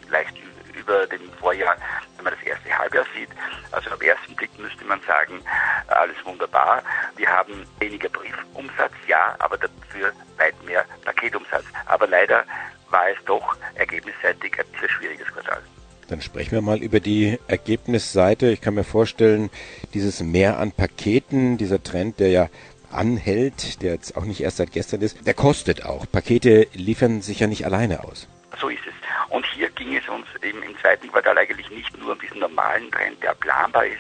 leicht 0.10 0.36
über 0.74 1.08
dem 1.08 1.32
Vorjahr, 1.40 1.76
wenn 2.16 2.26
man 2.26 2.34
das 2.34 2.44
erste 2.44 2.78
Halbjahr 2.78 3.06
sieht. 3.16 3.30
Also 3.72 3.90
am 3.92 4.02
ersten 4.02 4.36
Blick 4.36 4.58
müsste 4.60 4.84
man 4.86 5.02
sagen, 5.02 5.42
alles 5.88 6.16
wunderbar. 6.24 6.84
Wir 7.16 7.30
haben 7.30 7.66
weniger 7.80 8.10
Briefumsatz, 8.10 8.94
ja, 9.08 9.36
aber 9.40 9.58
dafür 9.58 10.12
weit 10.38 10.56
mehr 10.64 10.86
Paketumsatz. 11.06 11.66
Aber 11.86 12.08
leider 12.08 12.44
war 12.92 13.10
es 13.10 13.24
doch 13.26 13.56
ergebnisseitig 13.76 14.60
ein 14.60 14.66
sehr 14.80 14.90
schwieriges 14.90 15.28
Quartal. 15.28 15.62
Dann 16.08 16.22
sprechen 16.22 16.52
wir 16.52 16.62
mal 16.62 16.84
über 16.84 17.00
die 17.00 17.40
Ergebnisseite. 17.48 18.48
Ich 18.52 18.60
kann 18.60 18.74
mir 18.74 18.84
vorstellen, 18.84 19.50
dieses 19.94 20.22
Mehr 20.22 20.60
an 20.60 20.74
Paketen, 20.74 21.58
dieser 21.58 21.82
Trend, 21.82 22.20
der 22.20 22.30
ja 22.30 22.50
anhält, 22.92 23.82
der 23.82 23.94
jetzt 23.94 24.18
auch 24.18 24.26
nicht 24.26 24.42
erst 24.42 24.58
seit 24.58 24.74
gestern 24.74 25.02
ist, 25.02 25.26
der 25.26 25.34
kostet 25.34 25.86
auch. 25.86 26.06
Pakete 26.12 26.68
liefern 26.74 27.22
sich 27.22 27.40
ja 27.40 27.48
nicht 27.48 27.66
alleine 27.66 28.04
aus. 28.04 28.28
So 28.60 28.68
ist 28.68 28.86
es. 28.86 28.94
Und 29.30 29.46
hier 29.46 29.70
ging 29.70 29.96
es 29.96 30.08
uns 30.10 30.28
eben 30.44 30.62
im 30.62 30.78
zweiten 30.80 31.10
Quartal 31.10 31.38
eigentlich 31.38 31.70
nicht 31.70 31.98
nur 31.98 32.12
um 32.12 32.20
diesen 32.20 32.40
normalen 32.40 32.92
Trend, 32.92 33.24
der 33.24 33.34
planbar 33.36 33.86
ist, 33.86 34.00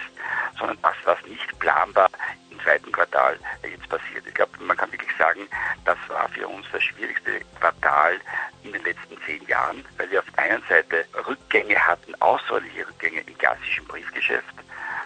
sondern 0.60 0.78
das, 0.82 0.96
was 1.06 1.18
nicht 1.26 1.58
planbar 1.60 2.10
zweiten 2.64 2.92
Quartal 2.92 3.38
jetzt 3.64 3.88
passiert. 3.90 4.26
Ich 4.28 4.34
glaube, 4.34 4.52
man 4.60 4.78
kann 4.78 4.92
wirklich 4.92 5.16
sagen, 5.18 5.48
das 5.86 5.98
war 6.08 6.30
für 6.30 6.48
uns 6.48 6.66
das 6.72 6.84
schwierigste 6.84 7.42
Quartal 7.60 8.20
in 8.64 8.74
den 8.74 8.84
letzten 8.84 9.18
zehn 9.26 9.46
Jahren, 9.48 9.84
weil 9.98 10.10
wir 10.12 10.20
auf 10.20 10.26
der 10.36 10.44
einen 10.44 10.64
Seite 10.70 11.06
Rückgänge 11.28 11.76
hatten, 11.76 12.16
außerordentliche 12.22 12.88
Rückgänge 12.88 13.22
im 13.22 13.38
klassischen 13.38 13.86
Briefgeschäft. 13.88 14.56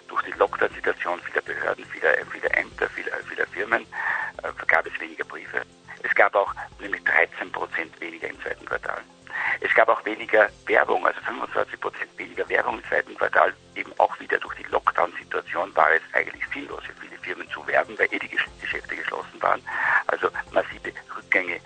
Durch 0.07 0.21
die 0.23 0.31
Lockdown-Situation 0.31 1.19
vieler 1.21 1.41
Behörden, 1.41 1.85
vieler, 1.85 2.13
vieler 2.31 2.57
Ämter, 2.57 2.89
vieler, 2.89 3.17
vieler 3.27 3.47
Firmen 3.47 3.85
äh, 4.43 4.65
gab 4.67 4.85
es 4.85 4.99
weniger 4.99 5.25
Briefe. 5.25 5.61
Es 6.03 6.13
gab 6.13 6.35
auch 6.35 6.53
nämlich 6.79 7.03
13 7.03 7.51
Prozent 7.51 7.99
weniger 7.99 8.29
im 8.29 8.39
zweiten 8.41 8.65
Quartal. 8.65 9.01
Es 9.61 9.73
gab 9.73 9.89
auch 9.89 10.03
weniger 10.05 10.49
Werbung, 10.67 11.05
also 11.05 11.19
25 11.21 11.79
Prozent 11.79 12.17
weniger 12.17 12.47
Werbung 12.49 12.77
im 12.79 12.85
zweiten 12.85 13.15
Quartal. 13.15 13.53
Eben 13.75 13.91
auch 13.97 14.19
wieder 14.19 14.37
durch 14.37 14.55
die 14.55 14.63
Lockdown-Situation 14.63 15.75
war 15.75 15.91
es 15.91 16.01
eigentlich 16.13 16.43
sinnlos 16.53 16.83
für 16.83 16.93
viele 16.93 17.17
Firmen 17.19 17.49
zu 17.49 17.65
werben, 17.67 17.97
weil 17.97 18.07
eh 18.11 18.19
die 18.19 18.29
Geschäfte 18.29 18.95
geschlossen 18.95 19.41
waren. 19.41 19.61
Also 20.07 20.29
massive 20.51 20.91
Rückgänge 21.15 21.59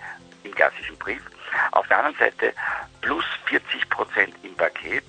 im 0.44 0.54
klassischen 0.54 0.96
Brief. 0.98 1.22
Auf 1.72 1.86
der 1.88 1.98
anderen 1.98 2.18
Seite 2.18 2.52
plus 3.00 3.24
40 3.46 3.88
Prozent 3.90 4.34
im 4.42 4.54
Paket. 4.54 5.04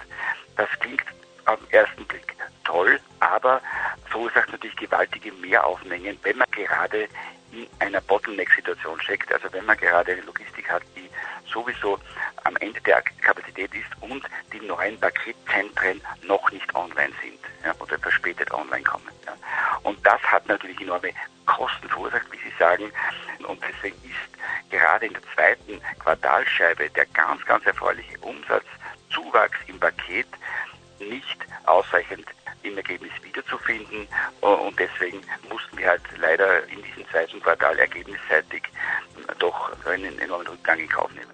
Das 0.58 0.70
klingt 0.80 1.04
am 1.46 1.58
ersten 1.70 2.06
Blick 2.06 2.36
toll, 2.64 3.00
aber 3.20 3.62
verursacht 4.06 4.52
natürlich 4.52 4.76
gewaltige 4.76 5.32
Mehraufmengen, 5.34 6.18
wenn 6.24 6.38
man 6.38 6.50
gerade 6.52 7.08
in 7.52 7.68
einer 7.80 8.02
Bottleneck-Situation 8.02 9.02
steckt, 9.02 9.32
also 9.32 9.52
wenn 9.52 9.66
man 9.66 9.78
gerade 9.78 10.14
eine 10.14 10.22
Logistik 10.22 10.70
hat, 10.70 10.84
die 10.96 11.10
sowieso 11.52 12.00
am 12.44 12.56
Ende 12.58 12.80
der 12.82 13.02
Kapazität 13.22 13.74
ist 13.74 13.90
und 14.02 14.24
die 14.54 14.62
neuen 14.62 15.00
Paketzentren 15.00 16.02
noch 16.24 16.50
nicht 16.52 16.74
online 16.76 17.14
sind 17.22 17.40
ja, 17.66 17.74
oder 17.80 17.98
verspätet 18.00 18.52
online 18.52 18.84
kommen. 18.84 19.10
Ja. 19.26 19.34
Und 19.84 20.04
das 20.06 20.22
hat 20.22 20.48
natürlich 20.48 20.80
enorme 20.82 21.12
Kosten 21.46 21.90
verursacht, 21.90 22.32
wie 22.32 22.38
Sie 22.38 22.56
sagen. 22.58 22.92
Und 23.48 23.62
deswegen 23.62 23.98
ist 24.04 24.70
gerade 24.70 25.08
in 25.08 25.14
der 25.14 25.24
zweiten 25.36 25.82
Quartalscheibe 26.00 26.90
der 26.92 27.06
ganz, 27.08 27.44
ganz 27.46 27.66
erfreuliche 27.66 28.18
Umsatzzuwachs 28.20 29.58
im 29.68 29.80
Paket 29.80 30.28
nicht 31.10 31.38
ausreichend 31.66 32.26
im 32.64 32.78
Ergebnis 32.78 33.12
wiederzufinden. 33.24 34.08
Und 34.42 34.80
deswegen 34.80 35.22
mussten 35.50 35.78
wir 35.78 35.90
halt 35.90 36.02
leider 36.18 36.68
in 36.68 36.82
diesem 36.84 37.08
zweiten 37.10 37.40
Quartal 37.42 37.78
ergebnisseitig 37.80 38.64
doch 39.40 39.72
einen 39.86 40.18
enormen 40.20 40.48
Rückgang 40.48 40.80
in 40.80 40.90
Kauf 40.90 41.12
nehmen. 41.14 41.32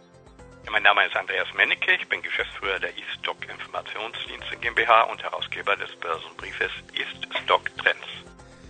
Mein 0.71 0.83
Name 0.83 1.05
ist 1.05 1.15
Andreas 1.15 1.47
Mennecke, 1.55 1.93
ich 1.93 2.07
bin 2.09 2.21
Geschäftsführer 2.21 2.79
der 2.79 2.89
E-Stock 2.89 3.38
Informationsdienste 3.50 4.57
GmbH 4.57 5.03
und 5.03 5.24
Herausgeber 5.24 5.75
des 5.77 5.95
Börsenbriefes 5.95 6.71
E-Stock 6.93 7.62
Trends. 7.77 8.05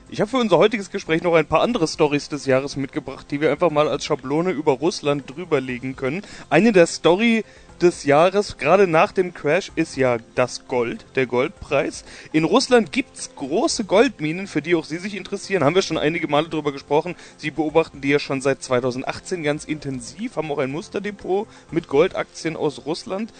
Ich 0.10 0.22
habe 0.22 0.30
für 0.30 0.38
unser 0.38 0.58
heutiges 0.58 0.90
Gespräch 0.90 1.22
noch 1.22 1.34
ein 1.34 1.48
paar 1.48 1.62
andere 1.62 1.88
Stories 1.88 2.30
des 2.30 2.46
Jahres 2.46 2.78
mitgebracht, 2.78 3.28
die 3.30 3.42
wir 3.42 3.52
einfach 3.52 3.72
mal 3.72 3.90
als 3.90 4.06
Schablone 4.06 4.52
über 4.52 4.74
Russland 4.74 5.30
drüberlegen 5.30 5.96
können. 5.96 6.26
Eine 6.50 6.72
der 6.72 6.86
Story 6.88 7.44
des 7.82 8.04
Jahres, 8.04 8.58
gerade 8.58 8.88
nach 8.88 9.12
dem 9.12 9.34
Crash, 9.34 9.72
ist 9.76 9.96
ja 9.96 10.18
das 10.36 10.68
Gold, 10.68 11.06
der 11.16 11.26
Goldpreis. 11.26 12.04
In 12.32 12.44
Russland 12.44 12.92
gibt's 12.92 13.32
große 13.36 13.86
Goldminen, 13.86 14.48
für 14.48 14.62
die 14.62 14.76
auch 14.76 14.86
Sie 14.86 14.98
sich 14.98 15.16
interessieren. 15.16 15.64
Haben 15.64 15.76
wir 15.76 15.82
schon 15.82 15.98
einige 15.98 16.28
Male 16.28 16.50
drüber 16.50 16.72
gesprochen. 16.72 17.16
Sie 17.38 17.52
beobachten 17.52 18.02
die 18.02 18.10
ja 18.10 18.20
schon 18.20 18.42
seit 18.42 18.64
2018 18.64 19.44
ganz 19.44 19.66
intensiv, 19.66 20.36
haben 20.36 20.52
auch 20.52 20.60
ein 20.60 20.72
Musterdepot 20.72 21.48
mit 21.72 21.88
Goldaktien 21.88 22.56
aus 22.56 22.86
Russland. 22.86 23.32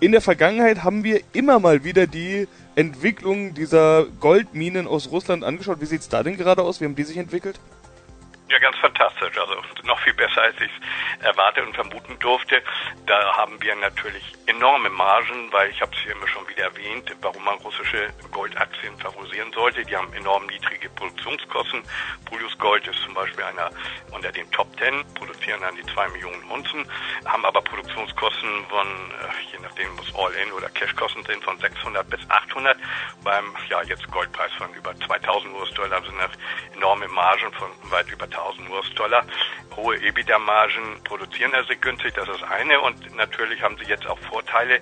In 0.00 0.12
der 0.12 0.20
Vergangenheit 0.20 0.82
haben 0.82 1.04
wir 1.04 1.20
immer 1.32 1.60
mal 1.60 1.84
wieder 1.84 2.06
die 2.06 2.48
Entwicklung 2.74 3.54
dieser 3.54 4.06
Goldminen 4.18 4.88
aus 4.88 5.10
Russland 5.10 5.44
angeschaut. 5.44 5.80
Wie 5.80 5.86
sieht's 5.86 6.08
da 6.08 6.22
denn 6.22 6.36
gerade 6.36 6.62
aus? 6.62 6.80
Wie 6.80 6.86
haben 6.86 6.96
die 6.96 7.04
sich 7.04 7.18
entwickelt? 7.18 7.60
Ja, 8.52 8.58
ganz 8.58 8.76
fantastisch. 8.76 9.38
Also 9.38 9.54
noch 9.84 9.98
viel 10.00 10.12
besser, 10.12 10.42
als 10.42 10.54
ich 10.60 10.70
es 11.20 11.24
erwartet 11.26 11.66
und 11.66 11.74
vermuten 11.74 12.18
durfte. 12.18 12.62
Da 13.06 13.34
haben 13.38 13.58
wir 13.62 13.74
natürlich 13.76 14.22
enorme 14.44 14.90
Margen, 14.90 15.50
weil 15.52 15.70
ich 15.70 15.80
habe 15.80 15.90
es 15.94 16.02
hier 16.02 16.12
immer 16.12 16.28
schon 16.28 16.46
wieder 16.48 16.64
erwähnt, 16.64 17.16
warum 17.22 17.42
man 17.44 17.56
russische 17.60 18.12
Goldaktien 18.30 18.98
favorisieren 18.98 19.50
sollte. 19.54 19.82
Die 19.86 19.96
haben 19.96 20.12
enorm 20.12 20.44
niedrige 20.48 20.90
Produktionskosten. 20.90 21.82
Julius 22.30 22.58
Gold 22.58 22.86
ist 22.86 23.00
zum 23.02 23.14
Beispiel 23.14 23.42
einer 23.42 23.70
unter 24.10 24.30
den 24.30 24.50
Top 24.50 24.76
Ten, 24.76 25.02
produzieren 25.14 25.64
an 25.64 25.74
die 25.74 25.86
zwei 25.94 26.06
Millionen 26.08 26.44
Unzen, 26.50 26.86
haben 27.24 27.46
aber 27.46 27.62
Produktionskosten 27.62 28.66
von, 28.68 28.86
äh, 28.86 29.52
je 29.52 29.60
nachdem, 29.62 29.98
was 29.98 30.14
All-In 30.14 30.52
oder 30.52 30.68
Cashkosten 30.68 31.24
sind, 31.24 31.42
von 31.42 31.56
600 31.58 32.08
bis 32.10 32.20
800 32.28 32.42
1800. 32.52 32.76
Beim 33.24 33.54
ja 33.68 33.82
jetzt 33.82 34.10
Goldpreis 34.10 34.52
von 34.52 34.72
über 34.74 34.94
2000 35.06 35.54
US-Dollar 35.54 36.02
sind 36.02 36.18
das 36.18 36.30
enorme 36.76 37.08
Margen 37.08 37.52
von 37.52 37.70
weit 37.90 38.10
über 38.10 38.24
1000 38.24 38.41
US-Dollar. 38.70 39.24
Hohe 39.76 39.96
EBITDA-Margen 39.96 41.02
produzieren 41.04 41.54
er 41.54 41.64
sich 41.64 41.80
günstig, 41.80 42.14
das 42.14 42.28
ist 42.28 42.42
das 42.42 42.50
eine. 42.50 42.80
Und 42.80 43.14
natürlich 43.16 43.62
haben 43.62 43.76
sie 43.78 43.84
jetzt 43.84 44.06
auch 44.06 44.18
Vorteile. 44.30 44.80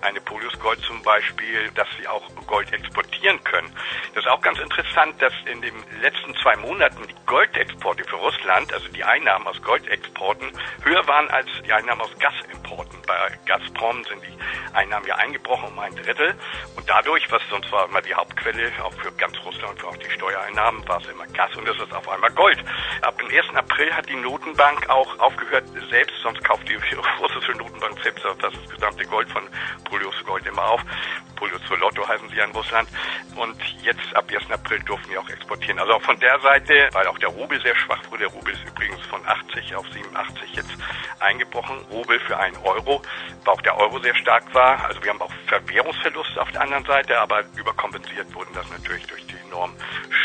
Eine 0.00 0.20
Polius 0.20 0.58
Gold 0.58 0.80
zum 0.80 1.02
Beispiel, 1.02 1.70
dass 1.74 1.88
sie 1.98 2.06
auch 2.08 2.22
Gold 2.46 2.72
exportieren 2.72 3.42
können. 3.44 3.72
Das 4.14 4.24
ist 4.24 4.30
auch 4.30 4.40
ganz 4.40 4.58
interessant, 4.58 5.20
dass 5.20 5.32
in 5.46 5.62
den 5.62 5.74
letzten 6.00 6.34
zwei 6.42 6.56
Monaten 6.56 7.06
die 7.06 7.14
Goldexporte 7.26 8.04
für 8.04 8.16
Russland, 8.16 8.72
also 8.72 8.88
die 8.88 9.04
Einnahmen 9.04 9.46
aus 9.46 9.60
Goldexporten, 9.62 10.50
höher 10.82 11.06
waren 11.06 11.28
als 11.30 11.48
die 11.64 11.72
Einnahmen 11.72 12.00
aus 12.00 12.10
Gasimporten. 12.18 13.00
Bei 13.06 13.38
Gazprom 13.46 14.04
sind 14.04 14.22
die 14.22 14.74
Einnahmen 14.74 15.06
ja 15.06 15.16
eingebrochen 15.16 15.68
um 15.68 15.78
ein 15.78 15.94
Drittel. 15.94 16.34
Und 16.76 16.88
dadurch, 16.88 17.30
was 17.30 17.42
sonst 17.50 17.70
war 17.72 17.88
immer 17.88 18.02
die 18.02 18.14
Hauptquelle, 18.14 18.72
auch 18.82 18.92
für 18.94 19.12
ganz 19.12 19.36
Russland, 19.44 19.78
für 19.80 19.88
auch 19.88 19.96
die 19.96 20.10
Steuereinnahmen, 20.10 20.86
war 20.88 21.00
es 21.00 21.08
immer 21.08 21.26
Gas 21.28 21.54
und 21.56 21.68
es 21.68 21.76
ist 21.76 21.92
auf 21.92 22.08
einmal 22.08 22.30
Gold. 22.32 22.58
Ab 23.02 23.18
dem 23.18 23.26
1. 23.26 23.56
April 23.56 23.92
hat 23.92 24.08
die 24.08 24.14
Notenbank 24.14 24.88
auch 24.88 25.18
aufgehört, 25.18 25.64
selbst, 25.90 26.14
sonst 26.22 26.42
kauft 26.44 26.68
die 26.68 26.74
russische 27.20 27.52
Notenbank 27.52 28.00
selbst 28.00 28.24
das 28.24 28.52
gesamte 28.70 29.04
Gold 29.06 29.28
von 29.28 29.42
Polius 29.84 30.14
Gold 30.24 30.46
immer 30.46 30.62
auf. 30.62 30.80
Polius 31.34 31.60
Lotto 31.80 32.06
heißen 32.06 32.28
sie 32.28 32.36
ja 32.36 32.44
in 32.44 32.52
Russland. 32.52 32.88
Und 33.34 33.60
jetzt 33.82 34.14
ab 34.14 34.26
1. 34.30 34.48
April 34.52 34.78
durften 34.84 35.10
wir 35.10 35.20
auch 35.20 35.28
exportieren. 35.28 35.80
Also 35.80 35.94
auch 35.94 36.02
von 36.02 36.18
der 36.20 36.38
Seite, 36.38 36.88
weil 36.92 37.08
auch 37.08 37.18
der 37.18 37.30
Rubel 37.30 37.60
sehr 37.60 37.74
schwach 37.74 38.00
wurde. 38.08 38.24
Der 38.24 38.28
Rubel 38.28 38.54
ist 38.54 38.64
übrigens 38.64 39.00
von 39.06 39.20
80 39.26 39.74
auf 39.74 39.86
87 39.88 40.54
jetzt 40.54 40.70
eingebrochen. 41.18 41.78
Rubel 41.90 42.20
für 42.20 42.38
einen 42.38 42.56
Euro, 42.58 43.02
weil 43.44 43.54
auch 43.54 43.62
der 43.62 43.76
Euro 43.76 43.98
sehr 43.98 44.14
stark 44.14 44.54
war. 44.54 44.84
Also 44.84 45.02
wir 45.02 45.10
haben 45.10 45.20
auch 45.20 45.32
Verwährungsverluste 45.48 46.40
auf 46.40 46.52
der 46.52 46.60
anderen 46.60 46.84
Seite, 46.84 47.18
aber 47.18 47.42
überkompensiert 47.56 48.32
wurden 48.32 48.54
das 48.54 48.70
natürlich 48.70 49.06
durch 49.06 49.26
die 49.26 49.31
enormen 49.52 49.76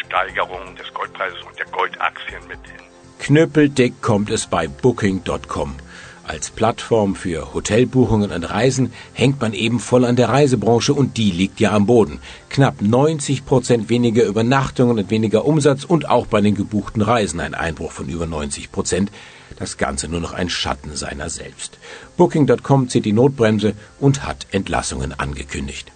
Steigerungen 0.05 0.75
des 0.75 0.93
Goldpreises 0.93 1.39
und 1.45 1.57
der 1.59 1.65
Goldaktien 1.67 2.41
mit 2.47 2.59
den 2.65 2.87
Knöppeldick 3.19 4.01
kommt 4.01 4.29
es 4.29 4.47
bei 4.47 4.67
Booking.com. 4.67 5.75
Als 6.23 6.49
Plattform 6.49 7.15
für 7.15 7.53
Hotelbuchungen 7.53 8.31
und 8.31 8.43
Reisen 8.43 8.93
hängt 9.13 9.39
man 9.41 9.53
eben 9.53 9.79
voll 9.79 10.05
an 10.05 10.17
der 10.17 10.29
Reisebranche 10.29 10.93
und 10.93 11.17
die 11.17 11.31
liegt 11.31 11.59
ja 11.59 11.71
am 11.71 11.85
Boden. 11.85 12.19
Knapp 12.49 12.81
90 12.81 13.45
Prozent 13.45 13.89
weniger 13.89 14.25
Übernachtungen 14.25 14.99
und 14.99 15.09
weniger 15.09 15.45
Umsatz 15.45 15.83
und 15.83 16.09
auch 16.09 16.27
bei 16.27 16.41
den 16.41 16.55
gebuchten 16.55 17.01
Reisen 17.01 17.39
ein 17.39 17.55
Einbruch 17.55 17.93
von 17.93 18.09
über 18.09 18.27
90 18.27 18.71
Prozent. 18.71 19.11
Das 19.57 19.77
Ganze 19.77 20.09
nur 20.09 20.19
noch 20.19 20.33
ein 20.33 20.49
Schatten 20.49 20.95
seiner 20.95 21.29
selbst. 21.29 21.79
Booking.com 22.17 22.89
zieht 22.89 23.05
die 23.05 23.13
Notbremse 23.13 23.73
und 23.99 24.25
hat 24.25 24.47
Entlassungen 24.51 25.17
angekündigt. 25.17 25.91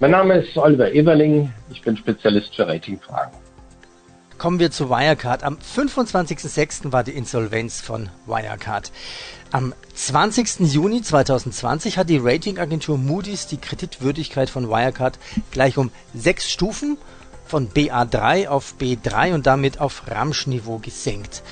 Mein 0.00 0.12
Name 0.12 0.34
ist 0.34 0.56
Oliver 0.56 0.92
Eberling. 0.92 1.52
Ich 1.70 1.82
bin 1.82 1.96
Spezialist 1.96 2.54
für 2.54 2.68
Ratingfragen. 2.68 3.32
Kommen 4.38 4.60
wir 4.60 4.70
zu 4.70 4.90
Wirecard. 4.90 5.42
Am 5.42 5.58
25.06. 5.58 6.92
war 6.92 7.02
die 7.02 7.10
Insolvenz 7.10 7.80
von 7.80 8.08
Wirecard. 8.24 8.92
Am 9.50 9.74
20. 9.94 10.60
Juni 10.72 11.02
2020 11.02 11.98
hat 11.98 12.08
die 12.08 12.18
Ratingagentur 12.18 12.96
Moody's 12.96 13.48
die 13.48 13.56
Kreditwürdigkeit 13.56 14.48
von 14.50 14.68
Wirecard 14.68 15.18
gleich 15.50 15.76
um 15.76 15.90
sechs 16.14 16.48
Stufen 16.48 16.96
von 17.44 17.68
BA3 17.68 18.46
auf 18.46 18.74
B3 18.78 19.34
und 19.34 19.48
damit 19.48 19.80
auf 19.80 20.04
Ramschniveau 20.08 20.78
gesenkt. 20.78 21.42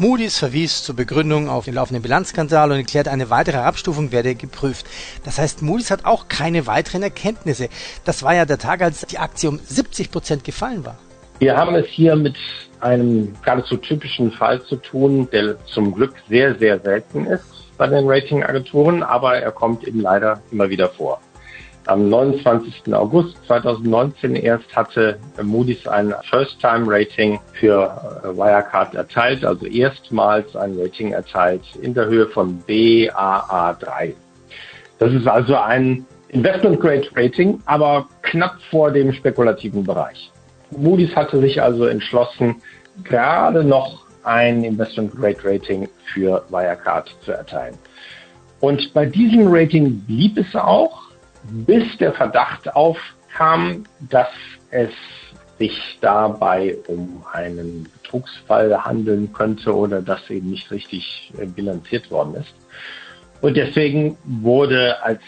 Moody's 0.00 0.38
verwies 0.38 0.82
zur 0.82 0.96
Begründung 0.96 1.50
auf 1.50 1.66
den 1.66 1.74
laufenden 1.74 2.02
Bilanzskandal 2.02 2.70
und 2.70 2.78
erklärt, 2.78 3.06
eine 3.06 3.28
weitere 3.28 3.58
Abstufung 3.58 4.12
werde 4.12 4.34
geprüft. 4.34 4.86
Das 5.24 5.38
heißt, 5.38 5.60
Moody's 5.60 5.90
hat 5.90 6.06
auch 6.06 6.28
keine 6.28 6.66
weiteren 6.66 7.02
Erkenntnisse. 7.02 7.68
Das 8.06 8.22
war 8.22 8.34
ja 8.34 8.46
der 8.46 8.56
Tag, 8.56 8.80
als 8.80 9.04
die 9.04 9.18
Aktie 9.18 9.50
um 9.50 9.58
70 9.58 10.10
Prozent 10.10 10.42
gefallen 10.42 10.86
war. 10.86 10.96
Wir 11.38 11.54
haben 11.54 11.74
es 11.74 11.86
hier 11.88 12.16
mit 12.16 12.34
einem 12.80 13.34
geradezu 13.42 13.76
typischen 13.76 14.32
Fall 14.32 14.62
zu 14.62 14.76
tun, 14.76 15.28
der 15.32 15.62
zum 15.66 15.94
Glück 15.94 16.14
sehr, 16.30 16.58
sehr 16.58 16.80
selten 16.80 17.26
ist 17.26 17.44
bei 17.76 17.86
den 17.86 18.08
Ratingagenturen, 18.08 19.02
aber 19.02 19.36
er 19.36 19.52
kommt 19.52 19.86
eben 19.86 20.00
leider 20.00 20.40
immer 20.50 20.70
wieder 20.70 20.88
vor. 20.88 21.20
Am 21.86 22.08
29. 22.08 22.94
August 22.94 23.36
2019 23.46 24.36
erst 24.36 24.74
hatte 24.76 25.18
Moody's 25.42 25.86
ein 25.86 26.14
First-Time-Rating 26.30 27.40
für 27.54 28.22
äh, 28.22 28.36
Wirecard 28.36 28.94
erteilt, 28.94 29.44
also 29.44 29.66
erstmals 29.66 30.54
ein 30.56 30.78
Rating 30.78 31.12
erteilt 31.12 31.62
in 31.80 31.94
der 31.94 32.06
Höhe 32.06 32.26
von 32.28 32.62
BAA3. 32.68 34.12
Das 34.98 35.12
ist 35.12 35.26
also 35.26 35.56
ein 35.56 36.06
Investment-Grade-Rating, 36.28 37.60
aber 37.64 38.06
knapp 38.22 38.56
vor 38.70 38.90
dem 38.90 39.12
spekulativen 39.12 39.82
Bereich. 39.82 40.30
Moody's 40.70 41.16
hatte 41.16 41.40
sich 41.40 41.60
also 41.60 41.86
entschlossen, 41.86 42.56
gerade 43.04 43.64
noch 43.64 44.06
ein 44.22 44.64
Investment 44.64 45.14
Grade 45.14 45.38
Rating 45.42 45.88
für 46.12 46.44
Wirecard 46.50 47.10
zu 47.24 47.32
erteilen. 47.32 47.76
Und 48.60 48.92
bei 48.92 49.06
diesem 49.06 49.48
Rating 49.48 50.00
blieb 50.00 50.36
es 50.36 50.54
auch, 50.54 51.09
bis 51.44 51.96
der 51.98 52.12
Verdacht 52.12 52.74
aufkam, 52.74 53.84
dass 54.00 54.28
es 54.70 54.90
sich 55.58 55.98
dabei 56.00 56.76
um 56.86 57.22
einen 57.32 57.88
Betrugsfall 58.02 58.84
handeln 58.84 59.32
könnte 59.32 59.74
oder 59.74 60.00
dass 60.00 60.30
eben 60.30 60.50
nicht 60.50 60.70
richtig 60.70 61.32
äh, 61.38 61.46
bilanziert 61.46 62.10
worden 62.10 62.36
ist. 62.36 62.54
Und 63.42 63.56
deswegen 63.56 64.16
wurde, 64.24 65.02
als 65.02 65.20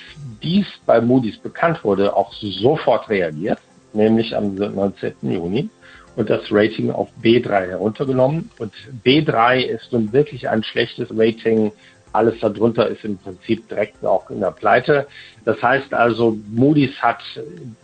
dies 0.42 0.66
bei 0.86 1.00
Moody's 1.00 1.38
bekannt 1.38 1.82
wurde, 1.84 2.14
auch 2.14 2.32
sofort 2.32 3.08
reagiert 3.08 3.58
nämlich 3.94 4.34
am 4.36 4.54
19. 4.54 5.14
Juni 5.22 5.68
und 6.16 6.28
das 6.28 6.42
Rating 6.50 6.90
auf 6.90 7.08
B3 7.22 7.68
heruntergenommen. 7.68 8.50
Und 8.58 8.72
B3 9.04 9.60
ist 9.62 9.92
nun 9.92 10.12
wirklich 10.12 10.48
ein 10.48 10.62
schlechtes 10.62 11.08
Rating. 11.10 11.72
Alles 12.12 12.38
darunter 12.40 12.88
ist 12.88 13.04
im 13.04 13.18
Prinzip 13.18 13.68
direkt 13.68 14.04
auch 14.04 14.28
in 14.30 14.40
der 14.40 14.50
Pleite. 14.50 15.06
Das 15.44 15.62
heißt 15.62 15.94
also, 15.94 16.36
Moody's 16.50 16.94
hat 17.00 17.22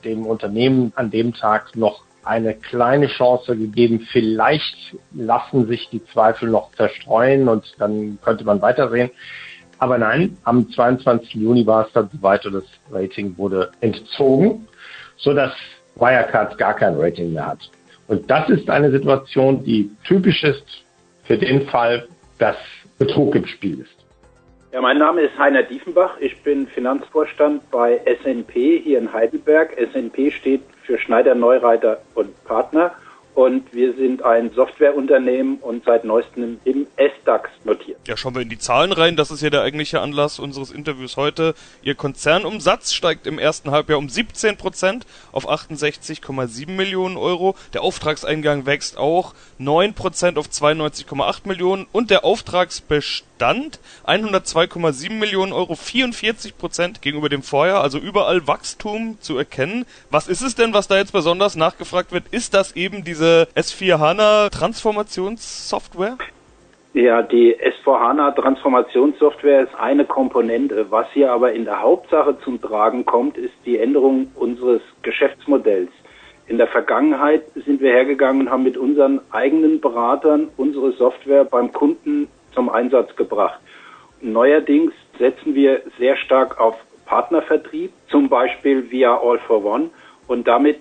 dem 0.05 0.27
Unternehmen 0.27 0.93
an 0.97 1.11
dem 1.11 1.33
Tag 1.33 1.75
noch 1.77 2.03
eine 2.25 2.55
kleine 2.55 3.07
Chance 3.07 3.57
gegeben. 3.57 4.07
Vielleicht 4.13 4.95
lassen 5.15 5.67
sich 5.67 5.89
die 5.91 6.05
Zweifel 6.13 6.51
noch 6.51 6.71
zerstreuen 6.75 7.49
und 7.49 7.75
dann 7.79 8.19
könnte 8.23 8.45
man 8.45 8.61
weitersehen. 8.61 9.11
Aber 9.79 9.97
nein, 9.97 10.37
am 10.45 10.71
22. 10.71 11.35
Juni 11.35 11.67
war 11.67 11.87
es 11.87 11.93
dann 11.93 12.11
und 12.13 12.53
das 12.53 12.65
Rating 12.91 13.37
wurde 13.39 13.71
entzogen, 13.81 14.67
sodass 15.17 15.53
Wirecard 15.95 16.59
gar 16.59 16.75
kein 16.75 16.97
Rating 16.97 17.33
mehr 17.33 17.47
hat. 17.47 17.71
Und 18.09 18.31
das 18.31 18.49
ist 18.49 18.69
eine 18.69 18.91
Situation, 18.91 19.65
die 19.65 19.91
typisch 20.05 20.43
ist 20.43 20.65
für 21.25 21.39
den 21.39 21.67
Fall, 21.69 22.09
dass 22.39 22.57
Betrug 22.99 23.35
im 23.35 23.47
Spiel 23.47 23.81
ist. 23.81 24.08
Ja, 24.71 24.83
mein 24.83 24.99
Name 24.99 25.23
ist 25.23 25.39
Heiner 25.39 25.63
Diefenbach. 25.63 26.19
Ich 26.21 26.43
bin 26.43 26.67
Finanzvorstand 26.67 27.71
bei 27.71 28.03
SNP 28.05 28.83
hier 28.85 28.99
in 28.99 29.11
Heidelberg. 29.15 29.75
SNP 29.79 30.31
steht 30.31 30.61
für 30.83 30.99
Schneider, 30.99 31.35
Neureiter 31.35 32.03
und 32.15 32.45
Partner 32.45 32.93
und 33.39 33.73
wir 33.73 33.95
sind 33.95 34.25
ein 34.25 34.51
Softwareunternehmen 34.51 35.59
und 35.59 35.85
seit 35.85 36.05
neuestem 36.05 36.59
im 36.65 36.89
S-DAX 36.97 37.49
notiert. 37.63 38.01
Ja, 38.09 38.17
schauen 38.17 38.35
wir 38.35 38.43
in 38.43 38.49
die 38.49 38.59
Zahlen 38.59 38.91
rein. 38.91 39.15
Das 39.15 39.31
ist 39.31 39.43
ja 39.43 39.49
der 39.49 39.63
eigentliche 39.63 40.01
Anlass 40.01 40.41
unseres 40.41 40.73
Interviews 40.73 41.17
heute. 41.17 41.55
Ihr 41.83 41.95
Konzernumsatz 41.95 42.93
steigt 42.93 43.29
im 43.29 43.39
ersten 43.39 43.71
Halbjahr 43.71 44.01
um 44.01 44.09
17 44.09 44.57
Prozent 44.57 45.07
auf 45.31 45.49
68,7 45.49 46.73
Millionen 46.73 47.17
Euro. 47.17 47.55
Der 47.75 47.83
Auftragseingang 47.83 48.67
wächst 48.67 48.99
auch 48.99 49.35
9 49.59 49.95
Prozent 49.95 50.37
auf 50.37 50.49
92,8 50.49 51.47
Millionen 51.47 51.87
und 51.93 52.11
der 52.11 52.25
Auftragsbestand 52.25 53.79
102,7 54.05 55.13
Millionen 55.13 55.53
Euro, 55.53 55.77
44 55.77 56.59
Prozent 56.59 57.03
gegenüber 57.03 57.29
dem 57.29 57.45
Vorjahr. 57.45 57.85
Also 57.85 57.99
überall 57.99 58.49
Wachstum 58.49 59.17
zu 59.21 59.39
erkennen. 59.39 59.87
Was 60.11 60.27
ist 60.27 60.41
es 60.41 60.57
denn, 60.57 60.75
was 60.75 60.89
da 60.89 60.97
jetzt 60.97 61.13
besonders 61.13 61.55
nachgefragt 61.55 62.11
wird? 62.11 62.25
Ist 62.33 62.53
das 62.53 62.73
eben 62.73 63.05
diese 63.05 63.28
diese 63.29 63.49
S4 63.55 63.99
HANA 63.99 64.49
Transformationssoftware? 64.49 66.17
Ja, 66.95 67.23
die 67.23 67.55
S4 67.57 68.01
HANA 68.01 68.31
Transformationssoftware 68.33 69.65
ist 69.65 69.75
eine 69.75 70.05
Komponente. 70.05 70.91
Was 70.91 71.07
hier 71.13 71.31
aber 71.31 71.53
in 71.53 71.65
der 71.65 71.83
Hauptsache 71.83 72.39
zum 72.43 72.61
Tragen 72.61 73.05
kommt, 73.05 73.37
ist 73.37 73.55
die 73.67 73.79
Änderung 73.79 74.33
unseres 74.35 74.81
Geschäftsmodells. 75.03 75.91
In 76.47 76.57
der 76.57 76.69
Vergangenheit 76.69 77.43
sind 77.67 77.83
wir 77.83 77.93
hergegangen 77.93 78.43
und 78.43 78.51
haben 78.51 78.63
mit 78.63 78.79
unseren 78.79 79.21
eigenen 79.31 79.81
Beratern 79.81 80.49
unsere 80.57 80.93
Software 80.93 81.45
beim 81.45 81.73
Kunden 81.73 82.29
zum 82.55 82.71
Einsatz 82.71 83.15
gebracht. 83.17 83.61
Neuerdings 84.23 84.93
setzen 85.19 85.55
wir 85.55 85.83
sehr 85.99 86.17
stark 86.17 86.59
auf 86.59 86.77
Partnervertrieb, 87.05 87.93
zum 88.09 88.29
Beispiel 88.31 88.91
via 88.91 89.19
All 89.19 89.39
for 89.41 89.63
One. 89.65 89.91
Und 90.27 90.49
damit 90.49 90.81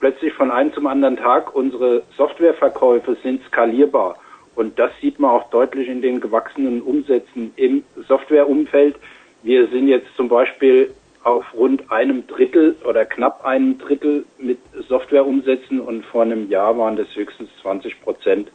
plötzlich 0.00 0.32
von 0.32 0.50
einem 0.50 0.72
zum 0.72 0.86
anderen 0.86 1.16
Tag 1.16 1.54
unsere 1.54 2.02
Softwareverkäufe 2.16 3.16
sind 3.22 3.42
skalierbar. 3.46 4.16
Und 4.56 4.78
das 4.78 4.90
sieht 5.00 5.20
man 5.20 5.30
auch 5.30 5.48
deutlich 5.50 5.88
in 5.88 6.02
den 6.02 6.20
gewachsenen 6.20 6.82
Umsätzen 6.82 7.52
im 7.56 7.84
Softwareumfeld. 8.08 8.96
Wir 9.42 9.68
sind 9.68 9.88
jetzt 9.88 10.08
zum 10.16 10.28
Beispiel 10.28 10.92
auf 11.22 11.44
rund 11.54 11.90
einem 11.90 12.26
Drittel 12.26 12.76
oder 12.84 13.04
knapp 13.04 13.44
einem 13.44 13.78
Drittel 13.78 14.24
mit 14.38 14.58
Software 14.88 15.26
umsetzen 15.26 15.80
und 15.80 16.04
vor 16.06 16.22
einem 16.22 16.48
Jahr 16.48 16.76
waren 16.78 16.96
das 16.96 17.14
höchstens 17.14 17.50
20 17.62 18.00
Prozent. 18.02 18.50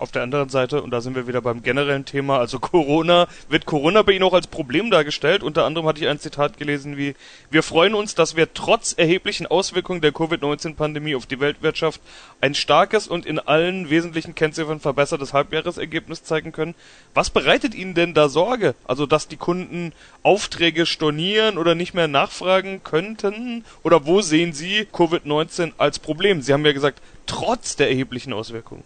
Auf 0.00 0.12
der 0.12 0.22
anderen 0.22 0.48
Seite, 0.48 0.80
und 0.82 0.92
da 0.92 1.02
sind 1.02 1.14
wir 1.14 1.26
wieder 1.26 1.42
beim 1.42 1.62
generellen 1.62 2.06
Thema, 2.06 2.38
also 2.38 2.58
Corona, 2.58 3.28
wird 3.50 3.66
Corona 3.66 4.00
bei 4.00 4.12
Ihnen 4.12 4.22
auch 4.22 4.32
als 4.32 4.46
Problem 4.46 4.90
dargestellt. 4.90 5.42
Unter 5.42 5.66
anderem 5.66 5.86
hatte 5.86 6.00
ich 6.00 6.08
ein 6.08 6.18
Zitat 6.18 6.56
gelesen 6.56 6.96
wie, 6.96 7.14
wir 7.50 7.62
freuen 7.62 7.92
uns, 7.92 8.14
dass 8.14 8.34
wir 8.34 8.54
trotz 8.54 8.94
erheblichen 8.96 9.46
Auswirkungen 9.46 10.00
der 10.00 10.12
Covid-19-Pandemie 10.12 11.14
auf 11.14 11.26
die 11.26 11.38
Weltwirtschaft 11.38 12.00
ein 12.40 12.54
starkes 12.54 13.08
und 13.08 13.26
in 13.26 13.38
allen 13.38 13.90
wesentlichen 13.90 14.34
Kennziffern 14.34 14.80
verbessertes 14.80 15.34
Halbjahresergebnis 15.34 16.24
zeigen 16.24 16.52
können. 16.52 16.74
Was 17.12 17.28
bereitet 17.28 17.74
Ihnen 17.74 17.92
denn 17.92 18.14
da 18.14 18.30
Sorge? 18.30 18.74
Also, 18.86 19.04
dass 19.04 19.28
die 19.28 19.36
Kunden 19.36 19.92
Aufträge 20.22 20.86
stornieren 20.86 21.58
oder 21.58 21.74
nicht 21.74 21.92
mehr 21.92 22.08
nachfragen 22.08 22.82
könnten? 22.82 23.66
Oder 23.82 24.06
wo 24.06 24.22
sehen 24.22 24.54
Sie 24.54 24.86
Covid-19 24.90 25.72
als 25.76 25.98
Problem? 25.98 26.40
Sie 26.40 26.54
haben 26.54 26.64
ja 26.64 26.72
gesagt, 26.72 27.02
trotz 27.26 27.76
der 27.76 27.90
erheblichen 27.90 28.32
Auswirkungen. 28.32 28.82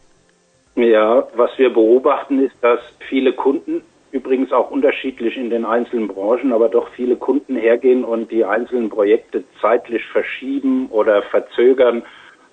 Ja, 0.77 1.29
was 1.37 1.57
wir 1.57 1.73
beobachten 1.73 2.41
ist, 2.41 2.57
dass 2.61 2.81
viele 3.09 3.33
Kunden, 3.33 3.83
übrigens 4.11 4.53
auch 4.53 4.71
unterschiedlich 4.71 5.37
in 5.37 5.51
den 5.51 5.65
einzelnen 5.65 6.09
Branchen, 6.09 6.53
aber 6.53 6.69
doch 6.69 6.89
viele 6.91 7.17
Kunden 7.17 7.55
hergehen 7.55 8.05
und 8.05 8.31
die 8.33 8.45
einzelnen 8.45 8.89
Projekte 8.89 9.45
zeitlich 9.61 10.05
verschieben 10.07 10.89
oder 10.91 11.23
verzögern, 11.23 12.03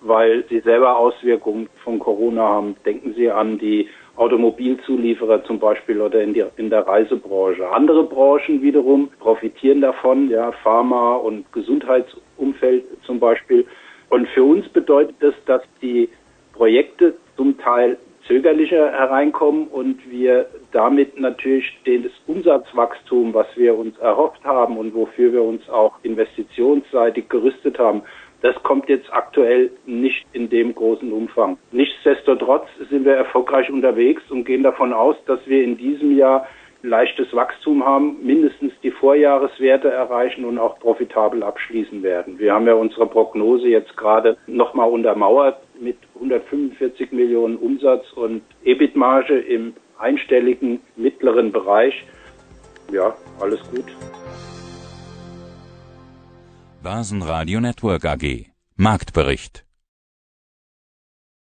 weil 0.01 0.43
sie 0.49 0.59
selber 0.59 0.97
Auswirkungen 0.97 1.67
von 1.83 1.97
Corona 1.97 2.41
haben. 2.43 2.75
Denken 2.85 3.13
Sie 3.15 3.29
an 3.29 3.57
die 3.57 3.87
Automobilzulieferer 4.17 5.43
zum 5.45 5.59
Beispiel 5.59 6.01
oder 6.01 6.21
in, 6.21 6.33
die, 6.33 6.43
in 6.57 6.69
der 6.69 6.85
Reisebranche. 6.87 7.67
Andere 7.69 8.03
Branchen 8.03 8.61
wiederum 8.61 9.09
profitieren 9.19 9.81
davon, 9.81 10.29
ja, 10.29 10.51
Pharma 10.51 11.15
und 11.15 11.51
Gesundheitsumfeld 11.53 12.83
zum 13.03 13.19
Beispiel. 13.19 13.65
Und 14.09 14.27
für 14.29 14.43
uns 14.43 14.67
bedeutet 14.69 15.15
das, 15.21 15.33
dass 15.45 15.61
die 15.81 16.09
Projekte 16.53 17.15
zum 17.35 17.57
Teil 17.57 17.97
zögerlicher 18.31 18.91
hereinkommen 18.91 19.67
und 19.67 20.09
wir 20.09 20.45
damit 20.71 21.19
natürlich 21.19 21.77
das 21.85 22.13
Umsatzwachstum, 22.27 23.33
was 23.33 23.47
wir 23.55 23.77
uns 23.77 23.97
erhofft 23.97 24.41
haben 24.45 24.77
und 24.77 24.95
wofür 24.95 25.33
wir 25.33 25.43
uns 25.43 25.67
auch 25.69 25.95
investitionsseitig 26.03 27.27
gerüstet 27.27 27.77
haben, 27.77 28.03
das 28.41 28.55
kommt 28.63 28.87
jetzt 28.87 29.11
aktuell 29.11 29.69
nicht 29.85 30.25
in 30.31 30.49
dem 30.49 30.73
großen 30.73 31.11
Umfang. 31.11 31.57
Nichtsdestotrotz 31.73 32.67
sind 32.89 33.03
wir 33.03 33.15
erfolgreich 33.15 33.69
unterwegs 33.69 34.23
und 34.29 34.45
gehen 34.45 34.63
davon 34.63 34.93
aus, 34.93 35.17
dass 35.25 35.39
wir 35.45 35.61
in 35.63 35.77
diesem 35.77 36.17
Jahr 36.17 36.47
leichtes 36.83 37.33
Wachstum 37.35 37.85
haben, 37.85 38.17
mindestens 38.23 38.73
die 38.81 38.91
Vorjahreswerte 38.91 39.91
erreichen 39.91 40.45
und 40.45 40.57
auch 40.57 40.79
profitabel 40.79 41.43
abschließen 41.43 42.01
werden. 42.01 42.39
Wir 42.39 42.53
haben 42.53 42.65
ja 42.65 42.73
unsere 42.73 43.05
Prognose 43.07 43.67
jetzt 43.67 43.95
gerade 43.97 44.37
nochmal 44.47 44.89
untermauert 44.89 45.57
mit 45.81 45.97
145 46.15 47.11
Millionen 47.11 47.57
Umsatz 47.57 48.05
und 48.13 48.41
EBIT-Marge 48.63 49.39
im 49.39 49.73
einstelligen 49.97 50.79
mittleren 50.95 51.51
Bereich. 51.51 52.05
Ja, 52.91 53.15
alles 53.39 53.59
gut. 53.71 53.85
Börsenradio 56.83 57.59
Network 57.59 58.05
AG 58.05 58.45
Marktbericht 58.75 59.65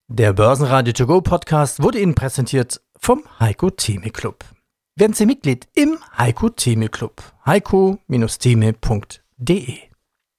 Der 0.07 0.34
Börsenradio 0.34 0.93
To 0.93 1.05
Go 1.05 1.21
Podcast 1.21 1.84
wurde 1.84 1.99
Ihnen 1.99 2.15
präsentiert 2.15 2.81
vom 2.97 3.21
Heiko 3.39 3.69
Theme 3.69 4.10
Club. 4.10 4.43
Werden 4.95 5.13
Sie 5.13 5.27
Mitglied 5.27 5.67
im 5.75 5.99
Heiko 6.17 6.49
Theme 6.49 6.89
Club. 6.89 7.21
heiko-theme.de 7.45 9.90